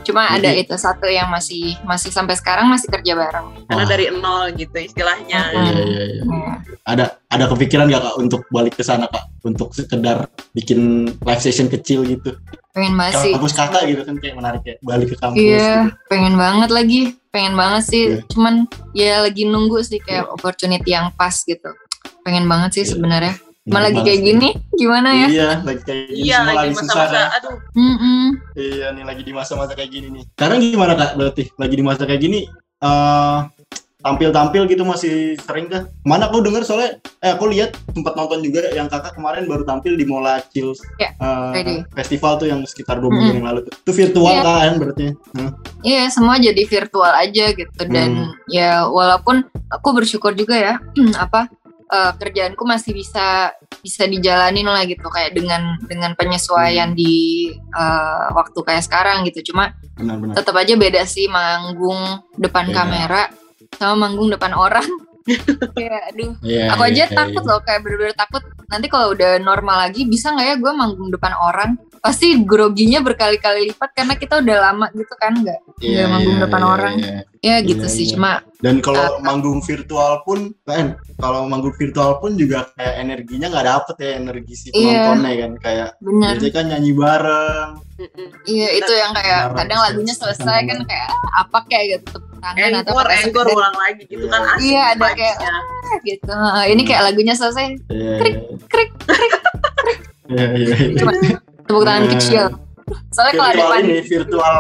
[0.02, 3.48] Cuma ada Jadi- itu satu yang masih masih sampai sekarang masih kerja bareng.
[3.70, 3.90] Karena Wah.
[3.90, 5.40] dari nol gitu istilahnya.
[5.50, 5.62] Hmm.
[5.62, 6.24] Iya, iya, iya.
[6.26, 6.54] Ya.
[6.82, 11.70] Ada ada kepikiran gak kak untuk balik ke sana kak untuk sekedar bikin live session
[11.70, 12.34] kecil gitu.
[12.72, 13.34] Pengen banget Kalau sih.
[13.36, 15.38] kampus kakak gitu kan kayak menarik ya balik ke kampus.
[15.38, 16.10] Iya, gitu.
[16.10, 17.02] pengen banget lagi.
[17.30, 18.04] Pengen banget sih.
[18.10, 18.18] Iya.
[18.28, 18.54] Cuman
[18.92, 21.70] ya lagi nunggu sih kayak opportunity yang pas gitu.
[22.24, 22.92] Pengen banget sih Iya.
[22.96, 23.34] sebenarnya.
[23.64, 24.26] Menarik lagi kayak sih.
[24.26, 25.28] gini, gimana ya?
[25.30, 27.30] Iya, lagi kayak gini Iya semua lagi lagi susah masa-masa kan.
[27.32, 28.24] aduh Mm-mm.
[28.56, 30.24] Iya nih lagi di masa-masa kayak gini nih.
[30.32, 31.44] Sekarang gimana kak berarti?
[31.56, 32.40] Lagi di masa kayak gini
[32.82, 33.40] eh
[34.02, 35.86] tampil-tampil gitu masih sering kah?
[36.02, 39.94] Mana aku denger soalnya eh aku lihat sempat nonton juga yang kakak kemarin baru tampil
[39.94, 41.76] di Mola Chills Ya, eh, ready.
[41.94, 43.22] festival tuh yang sekitar dua Mm-mm.
[43.22, 43.78] minggu yang lalu tuh.
[43.78, 44.42] Itu virtual Iya.
[44.42, 45.06] kan berarti?
[45.38, 45.52] Hmm.
[45.80, 48.10] Iya, semua jadi virtual aja gitu dan
[48.48, 50.74] ya walaupun aku bersyukur juga ya
[51.22, 51.46] apa
[51.92, 53.52] eh, kerjaanku masih bisa
[53.84, 59.52] bisa dijalanin lah gitu kayak dengan dengan penyesuaian di eh, waktu kayak sekarang gitu.
[59.52, 59.76] Cuma
[60.34, 62.76] tetap aja beda sih manggung depan Beda.
[62.82, 63.24] kamera
[63.76, 65.11] sama manggung depan orang.
[65.72, 66.74] Kayak aduh, Iya.
[66.74, 67.50] aku aja iya, takut iya.
[67.52, 71.34] loh kayak bener-bener takut nanti kalau udah normal lagi bisa nggak ya gue manggung depan
[71.36, 71.70] orang
[72.02, 76.44] pasti groginya berkali-kali lipat karena kita udah lama gitu kan nggak Iya, nggak manggung iya,
[76.44, 76.94] depan iya, orang.
[76.98, 77.20] iya.
[77.42, 78.12] ya gitu Iya, sih iya.
[78.14, 83.68] cuma Dan kalau manggung virtual pun, kan kalau manggung virtual pun juga kayak energinya nggak
[83.68, 85.10] dapet ya energi si Iya.
[85.10, 87.70] penontonnya kan kayak bener biasanya kan nyanyi bareng.
[88.44, 92.72] Iya itu yang kayak kadang lagunya selesai kan kayak "Ah, apa kayak gitu tepuk tangan
[92.76, 94.52] atau Encore, pakai encore ulang lagi gitu kan Iya.
[94.52, 95.52] asik Iya, ada vibes-nya.
[95.52, 98.56] kayak- gitu Heeh, ini kayak lagunya selesai Iya, Krik, iya.
[98.68, 98.90] krik,
[100.28, 100.98] Iya, iya, iya.
[100.98, 101.12] Cuma
[101.62, 102.46] tepuk tangan kecil
[103.08, 104.56] soalnya kalau ada ini virtual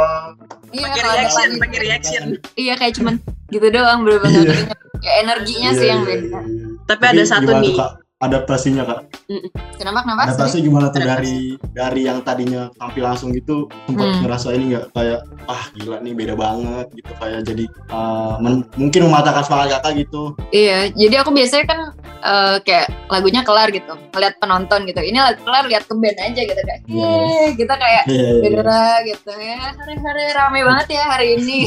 [0.69, 2.23] iya Pakai kalau ada reaction, panik pakai reaction.
[2.55, 3.13] iya kayak cuman
[3.49, 4.55] gitu doang bener-bener Iya.
[4.97, 6.67] kayak energinya sih Iya, yang iya, beda iya.
[6.83, 7.75] Tapi ada satu nih.
[8.21, 8.99] Kak, adaptasinya kak
[9.73, 11.37] kenapa kenapa adaptasi gimana tuh dari
[11.73, 14.21] dari yang tadinya tampil langsung gitu sempat Hmm.
[14.21, 19.09] ngerasa ini nggak kayak ah gila nih beda banget gitu kayak jadi uh, men- mungkin
[19.09, 21.79] mematahkan semangat kakak gitu Iya, jadi aku biasanya kan
[22.21, 25.01] eh, kayak lagunya kelar gitu, ngeliat penonton gitu.
[25.01, 27.01] Ini lagu kelar lihat ke band aja gitu kayak, Iya.
[27.09, 29.57] "Yeay," kita kayak Iya, iya, beda gitu ya.
[29.73, 31.59] Hari-hari rame banget ya hari ini.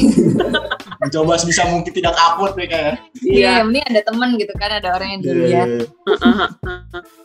[1.03, 3.53] mencoba sebisa mungkin tidak kaput nih kayak Iya, Iya.
[3.63, 5.69] penting ada temen gitu kan, ada orang yang Iya, dilihat.
[5.69, 6.44] iya.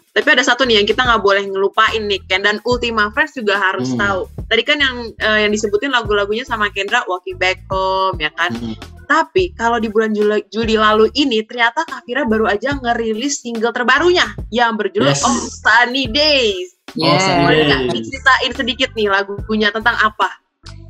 [0.09, 3.55] Tapi ada satu nih yang kita nggak boleh ngelupain nih Ken dan Ultima Friends juga
[3.55, 3.99] harus Hmm.
[4.01, 4.21] tahu.
[4.49, 8.51] Tadi kan yang eh, yang disebutin lagu-lagunya sama Kendra Walking Back Home ya kan.
[8.51, 8.75] Hmm.
[9.05, 14.25] Tapi kalau di bulan Juli, Juli lalu ini ternyata Kafira baru aja ngerilis single terbarunya
[14.49, 15.25] yang berjudul Yes.
[15.25, 16.77] Oh Sunny Days.
[16.93, 17.21] Oh, Yeah.
[17.21, 20.29] Sunny Boleh nggak diceritain sedikit nih lagunya tentang apa?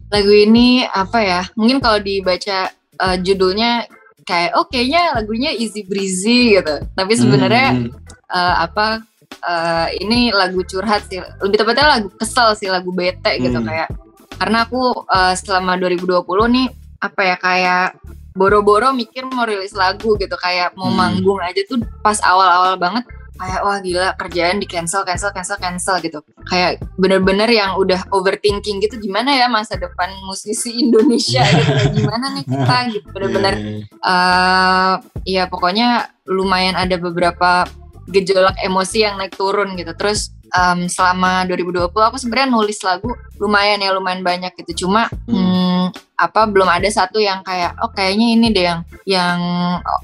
[0.09, 1.41] Lagu ini apa ya?
[1.53, 3.88] Mungkin kalau dibaca eh, judulnya
[4.23, 6.75] kayak oh kayaknya lagunya easy breezy gitu.
[6.95, 7.91] Tapi sebenarnya Hmm.
[8.30, 9.01] Eh, apa
[9.41, 13.67] eh, ini lagu curhat sih lebih tepatnya lagu kesel sih lagu bete gitu Hmm.
[13.67, 13.89] kayak
[14.36, 16.67] karena aku eh, selama 2020 nih
[16.99, 17.88] apa ya kayak
[18.32, 20.97] boro-boro mikir mau rilis lagu gitu kayak mau Hmm.
[20.97, 23.03] manggung aja tuh pas awal-awal banget
[23.36, 28.84] kayak wah gila kerjaan di cancel cancel cancel cancel gitu kayak bener-bener yang udah overthinking
[28.84, 33.84] gitu gimana ya masa depan musisi Indonesia gitu gimana nih kita gitu bener-bener Iya, iya.
[34.03, 34.93] eh
[35.25, 35.88] ya pokoknya
[36.27, 37.63] lumayan ada beberapa
[38.10, 39.93] gejolak emosi yang naik turun gitu.
[39.95, 44.86] Terus em, selama 2020 aku sebenarnya nulis lagu lumayan ya lumayan banyak gitu.
[44.86, 49.39] Cuma hmm, apa belum ada satu yang kayak oh kayaknya ini deh yang yang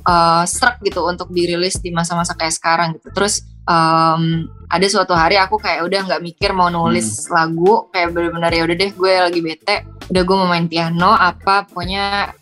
[0.06, 3.10] eh, struck gitu untuk dirilis di masa-masa kayak sekarang gitu.
[3.12, 8.52] Terus em, ada suatu hari aku kayak udah nggak mikir mau nulis lagu kayak bener-bener
[8.54, 9.76] ya udah deh gue lagi bete
[10.10, 12.34] udah gue mau main piano apa pokoknya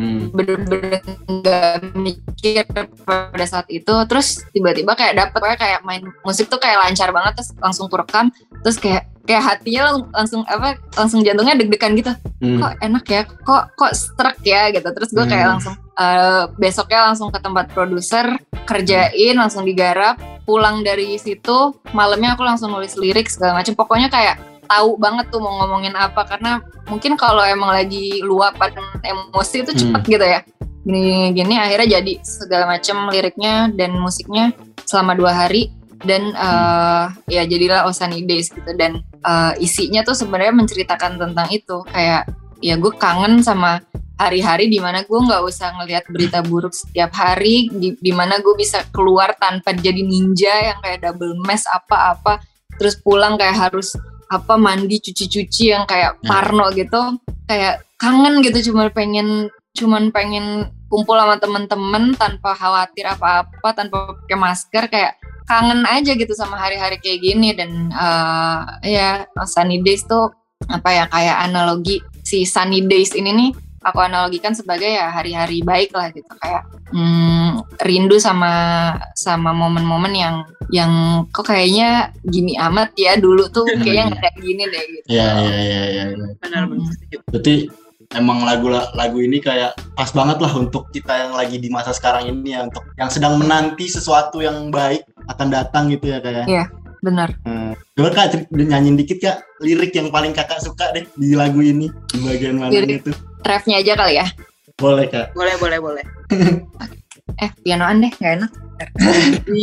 [0.00, 0.32] Hmm.
[0.32, 2.64] bener-bener nggak mikir
[3.04, 3.92] pada saat itu.
[4.08, 8.32] Terus tiba-tiba kayak dapet kayak main musik tuh kayak lancar banget terus langsung ku rekam
[8.64, 12.12] terus kayak kayak hatinya lang- langsung apa langsung jantungnya deg-degan gitu.
[12.40, 12.60] Hmm.
[12.60, 13.22] kok enak ya?
[13.28, 14.72] Kok kok struck ya?
[14.72, 14.88] Gitu.
[14.88, 15.52] Terus gue kayak Hmm.
[15.58, 18.26] langsung eh, besoknya langsung ke tempat produser
[18.64, 20.16] kerjain langsung digarap.
[20.48, 25.42] Pulang dari situ malamnya aku langsung nulis lirik segala macam pokoknya kayak tahu banget tuh
[25.42, 28.70] mau ngomongin apa karena mungkin kalau emang lagi luapan
[29.02, 30.40] emosi itu cepet gitu ya.
[30.86, 34.54] Gini gini akhirnya jadi segala macam liriknya dan musiknya
[34.86, 35.74] selama dua hari.
[36.00, 38.70] Dan eh, ya jadilah Osani Days gitu.
[38.78, 41.84] Dan eh, isinya tuh sebenarnya menceritakan tentang itu.
[41.90, 42.30] Kayak
[42.62, 43.84] ya gue kangen sama
[44.20, 48.52] hari-hari di mana gue nggak usah ngelihat berita buruk setiap hari di di mana gue
[48.52, 52.36] bisa keluar tanpa jadi ninja yang kayak double mess apa-apa
[52.76, 53.96] terus pulang kayak harus
[54.30, 56.28] apa mandi cuci-cuci yang kayak Ya.
[56.30, 57.18] parno gitu
[57.50, 64.38] kayak kangen gitu cuma pengen cuman pengen kumpul sama temen-temen tanpa khawatir apa-apa tanpa pakai
[64.38, 65.12] masker kayak
[65.46, 68.58] kangen aja gitu sama hari-hari kayak gini dan eh,
[68.94, 69.10] ya
[69.46, 70.30] sunny days tuh
[70.70, 73.50] apa ya kayak analogi si sunny days ini nih
[73.80, 78.52] aku analogikan sebagai ya hari-hari baik lah gitu kayak hmm, rindu sama
[79.16, 80.36] sama momen-momen yang
[80.70, 85.06] yang kok kayaknya gini amat ya dulu tuh kayaknya nggak kayak gini deh gitu.
[85.08, 86.04] Iya iya iya iya.
[86.12, 86.34] iya.
[86.38, 86.76] benar Hmm.
[86.76, 87.54] benar setuju Berarti
[88.10, 92.28] emang lagu lagu ini kayak pas banget lah untuk kita yang lagi di masa sekarang
[92.28, 96.46] ini ya untuk yang sedang menanti sesuatu yang baik akan datang gitu ya kayak.
[96.46, 96.64] Iya.
[97.00, 97.32] Benar.
[97.48, 97.72] Hmm.
[97.96, 102.18] Coba kak nyanyiin dikit kak lirik yang paling kakak suka deh di lagu ini di
[102.20, 103.08] bagian mana itu.
[103.42, 104.26] Refnya aja kali ya.
[104.76, 105.36] Boleh kak.
[105.36, 106.04] boleh boleh boleh
[107.44, 108.52] Eh pianoan deh nggak enak.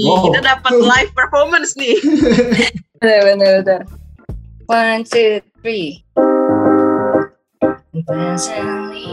[0.05, 0.29] Wow.
[0.29, 1.97] kita dapat live performance nih
[3.01, 3.81] Bener bener bener.
[4.69, 6.05] One two three.
[8.05, 9.09] Presently,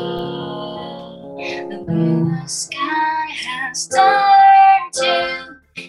[1.40, 5.16] the blue sky has turned to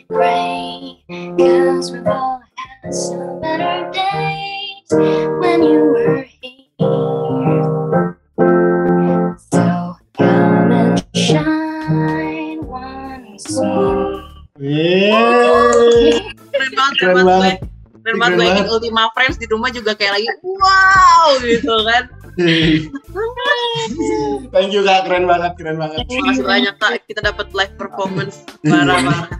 [0.07, 1.03] gray.
[1.37, 4.87] Cause we've all had some better days
[5.43, 7.24] when you were here.
[15.15, 16.19] Yeay.
[16.51, 17.57] keren banget Keren keren banget
[18.03, 18.75] keren banget Keren gue ingin banget.
[18.75, 22.03] Ultima Friends di rumah juga kayak lagi wow gitu kan
[24.51, 26.03] Thank you kak keren banget keren banget.
[26.03, 29.39] Makasih banyak kak, kita dapat live performance parah-parah.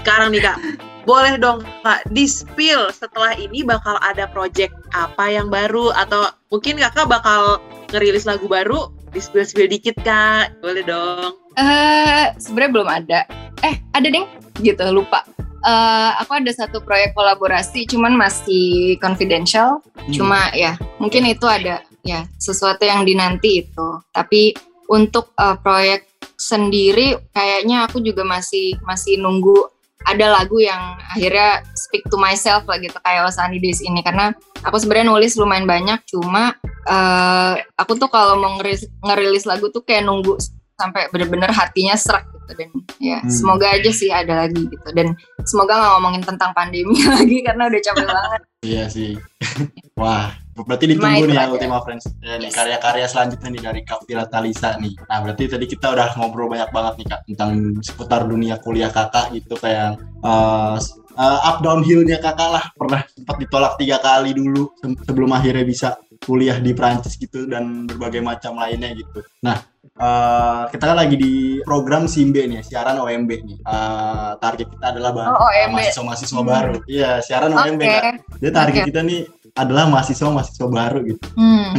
[0.00, 0.56] Sekarang nih kak,
[1.04, 6.80] boleh dong kak di spill setelah ini bakal ada project apa yang baru atau mungkin
[6.80, 7.60] kakak bakal
[7.92, 11.36] ngerilis lagu baru di spill spill dikit kak, boleh dong.
[11.60, 13.20] Eh sebenarnya belum ada.
[13.60, 14.24] Eh ada deh,
[14.60, 15.24] gitu lupa.
[15.66, 19.82] Eh aku ada satu proyek kolaborasi, cuman masih confidential.
[19.82, 20.12] Hmm.
[20.14, 23.88] Cuma ya mungkin itu ada ya sesuatu yang dinanti itu.
[24.14, 24.54] Tapi
[24.86, 29.72] untuk eh, proyek sendiri kayaknya aku juga masih masih nunggu
[30.06, 34.30] ada lagu yang akhirnya speak to myself lah gitu kayak Osani Days ini karena
[34.62, 36.54] aku sebenarnya nulis lumayan banyak cuma
[36.86, 40.38] eh, aku tuh kalau mau ngerilis, ngerilis lagu tuh kayak nunggu
[40.76, 42.68] sampai bener-bener hatinya serak gitu dan
[43.00, 43.32] ya Hmm.
[43.32, 47.80] semoga aja sih ada lagi gitu dan semoga nggak ngomongin tentang pandemi lagi karena udah
[47.82, 49.14] capek banget Iya sih.
[50.00, 51.46] Wah, berarti ditunggu itu nih ya.
[51.46, 52.10] Ultima Friends.
[52.18, 54.90] Ya, nih, karya-karya selanjutnya nih dari Kak Vira Talisa nih.
[55.06, 59.30] Nah, berarti tadi kita udah ngobrol banyak banget nih Kak tentang seputar dunia kuliah Kakak
[59.32, 60.74] gitu kayak uh,
[61.14, 62.64] uh, up downhill-nya Kakak lah.
[62.74, 65.88] Pernah sempat ditolak tiga kali dulu se- sebelum akhirnya bisa
[66.26, 69.22] kuliah di Prancis gitu dan berbagai macam lainnya gitu.
[69.46, 69.62] Nah,
[69.96, 71.32] uh, kita kan lagi di
[71.62, 73.58] program Simbe nih, siaran OMB nih.
[73.62, 76.48] Uh, target kita adalah bah- Oh, mahasiswa-mahasiswa Hmm.
[76.48, 76.76] baru.
[76.86, 78.02] Iya, siaran oke OMB Kak.
[78.38, 78.88] Jadi target Oke.
[78.90, 79.20] kita nih
[79.56, 81.24] adalah mahasiswa-mahasiswa baru gitu.
[81.34, 81.72] Hmm.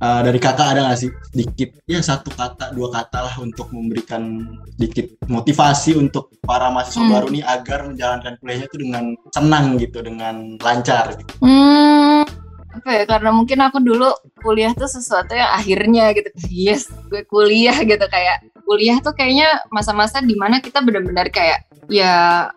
[0.00, 4.48] Eh, dari kakak ada nggak sih sedikit ya satu kata dua kata lah untuk memberikan
[4.72, 7.12] sedikit motivasi untuk para mahasiswa Hmm.
[7.12, 11.32] baru nih agar menjalankan kuliahnya itu dengan senang gitu dengan lancar gitu.
[11.44, 12.24] Hmm,
[12.70, 13.02] apa ya?
[13.04, 14.08] Karena mungkin aku dulu
[14.40, 16.30] kuliah tuh sesuatu yang akhirnya gitu.
[16.48, 22.48] Yes, gue kuliah gitu kayak kuliah tuh kayaknya masa-masa di mana kita benar-benar kayak ya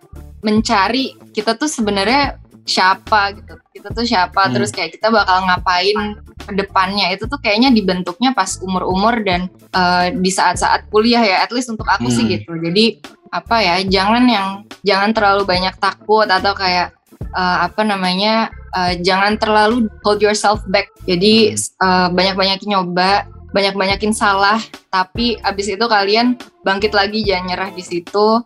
[0.44, 3.54] mencari kita tuh sebenarnya siapa gitu.
[3.74, 4.54] Kita tuh siapa, Hmm.
[4.56, 6.16] terus kayak kita bakal ngapain
[6.48, 7.12] ke depannya.
[7.12, 11.38] Itu tuh kayaknya dibentuknya pas umur-umur dan eh, di saat-saat kuliah ya.
[11.44, 12.34] At least untuk aku sih Hmm.
[12.40, 12.52] gitu.
[12.56, 13.02] Jadi
[13.34, 13.76] apa ya?
[13.84, 14.48] Jangan yang
[14.86, 16.94] jangan terlalu banyak takut atau kayak
[17.34, 20.90] eh, apa namanya uh, jangan terlalu hold yourself back.
[21.06, 24.58] Jadi uh, banyak-banyakin nyoba, banyak-banyakin salah,
[24.90, 28.42] tapi abis itu kalian bangkit lagi jangan nyerah di situ.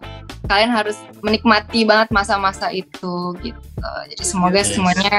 [0.48, 3.88] Kalian harus menikmati banget masa-masa itu gitu.
[4.16, 4.72] Jadi semoga Yes.
[4.72, 5.18] semuanya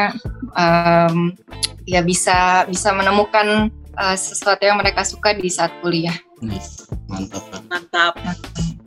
[0.56, 1.36] um,
[1.84, 6.16] ya bisa bisa menemukan uh, sesuatu yang mereka suka di saat kuliah.
[6.40, 6.88] Nice.
[7.10, 7.62] Mantap kan.
[7.68, 8.14] Mantap.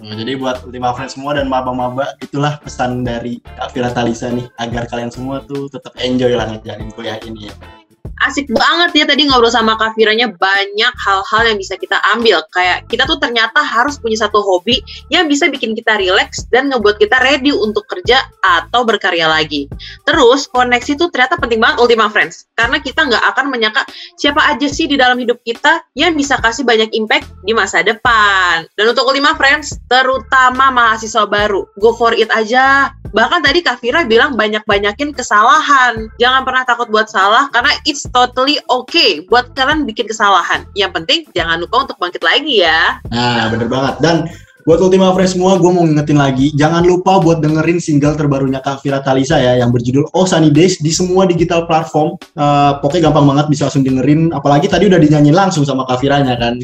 [0.01, 4.89] Nah, jadi buat Ultima Friends semua dan maba-maba itulah pesan dari Kak Talisa nih agar
[4.89, 7.80] kalian semua tuh tetap enjoy lah ngejalanin kuliah ini ya.
[8.27, 12.45] Asik banget ya tadi ngobrol sama Kak Viranya banyak hal-hal yang bisa kita ambil.
[12.53, 17.01] Kayak kita tuh ternyata harus punya satu hobi yang bisa bikin kita relax dan ngebuat
[17.01, 19.65] kita ready untuk kerja atau berkarya lagi.
[20.05, 22.45] Terus koneksi tuh ternyata penting banget Ultima Friends.
[22.53, 23.81] Karena kita nggak akan menyangka
[24.19, 28.69] siapa aja sih di dalam hidup kita yang bisa kasih banyak impact di masa depan.
[28.77, 32.93] Dan untuk Ultima Friends terutama mahasiswa baru go for it aja.
[33.11, 36.07] Bahkan tadi Kak Vira bilang banyak-banyakin kesalahan.
[36.15, 41.25] Jangan pernah takut buat salah karena it's totally okay buat kalian bikin kesalahan yang penting
[41.31, 43.95] jangan lupa untuk bangkit lagi ya Nah, bener banget.
[43.99, 44.15] Dan
[44.63, 48.85] buat Ultima Friends semua, gue mau ngingetin lagi, jangan lupa buat dengerin single terbarunya Kak
[48.85, 52.17] Vira Talisa ya, yang berjudul Oh Sunny Days di semua digital platform.
[52.17, 56.37] Eh, pokoknya gampang banget bisa langsung dengerin, apalagi tadi udah dinyanyiin langsung sama Kak Viranya
[56.37, 56.61] kan.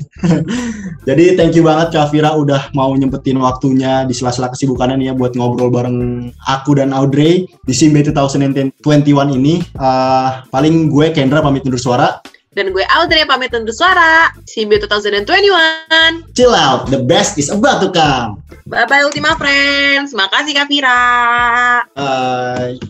[1.08, 5.14] Jadi thank you banget Kak Vira udah mau nyempetin waktunya di sela-sela kesibukannya nih ya
[5.16, 9.64] buat ngobrol bareng aku dan Audrey di Simbe 2021 ini.
[9.64, 12.37] Eh, paling gue Kendra pamit undur suara.
[12.58, 14.34] Dan gue Audrey pamit undur suara.
[14.50, 18.42] Simbi 2021 Chill out, the best is about to come.
[18.66, 20.18] bye bye Ultima Friends.
[20.18, 20.98] Makasih Kak Vira
[21.94, 22.82] Bye.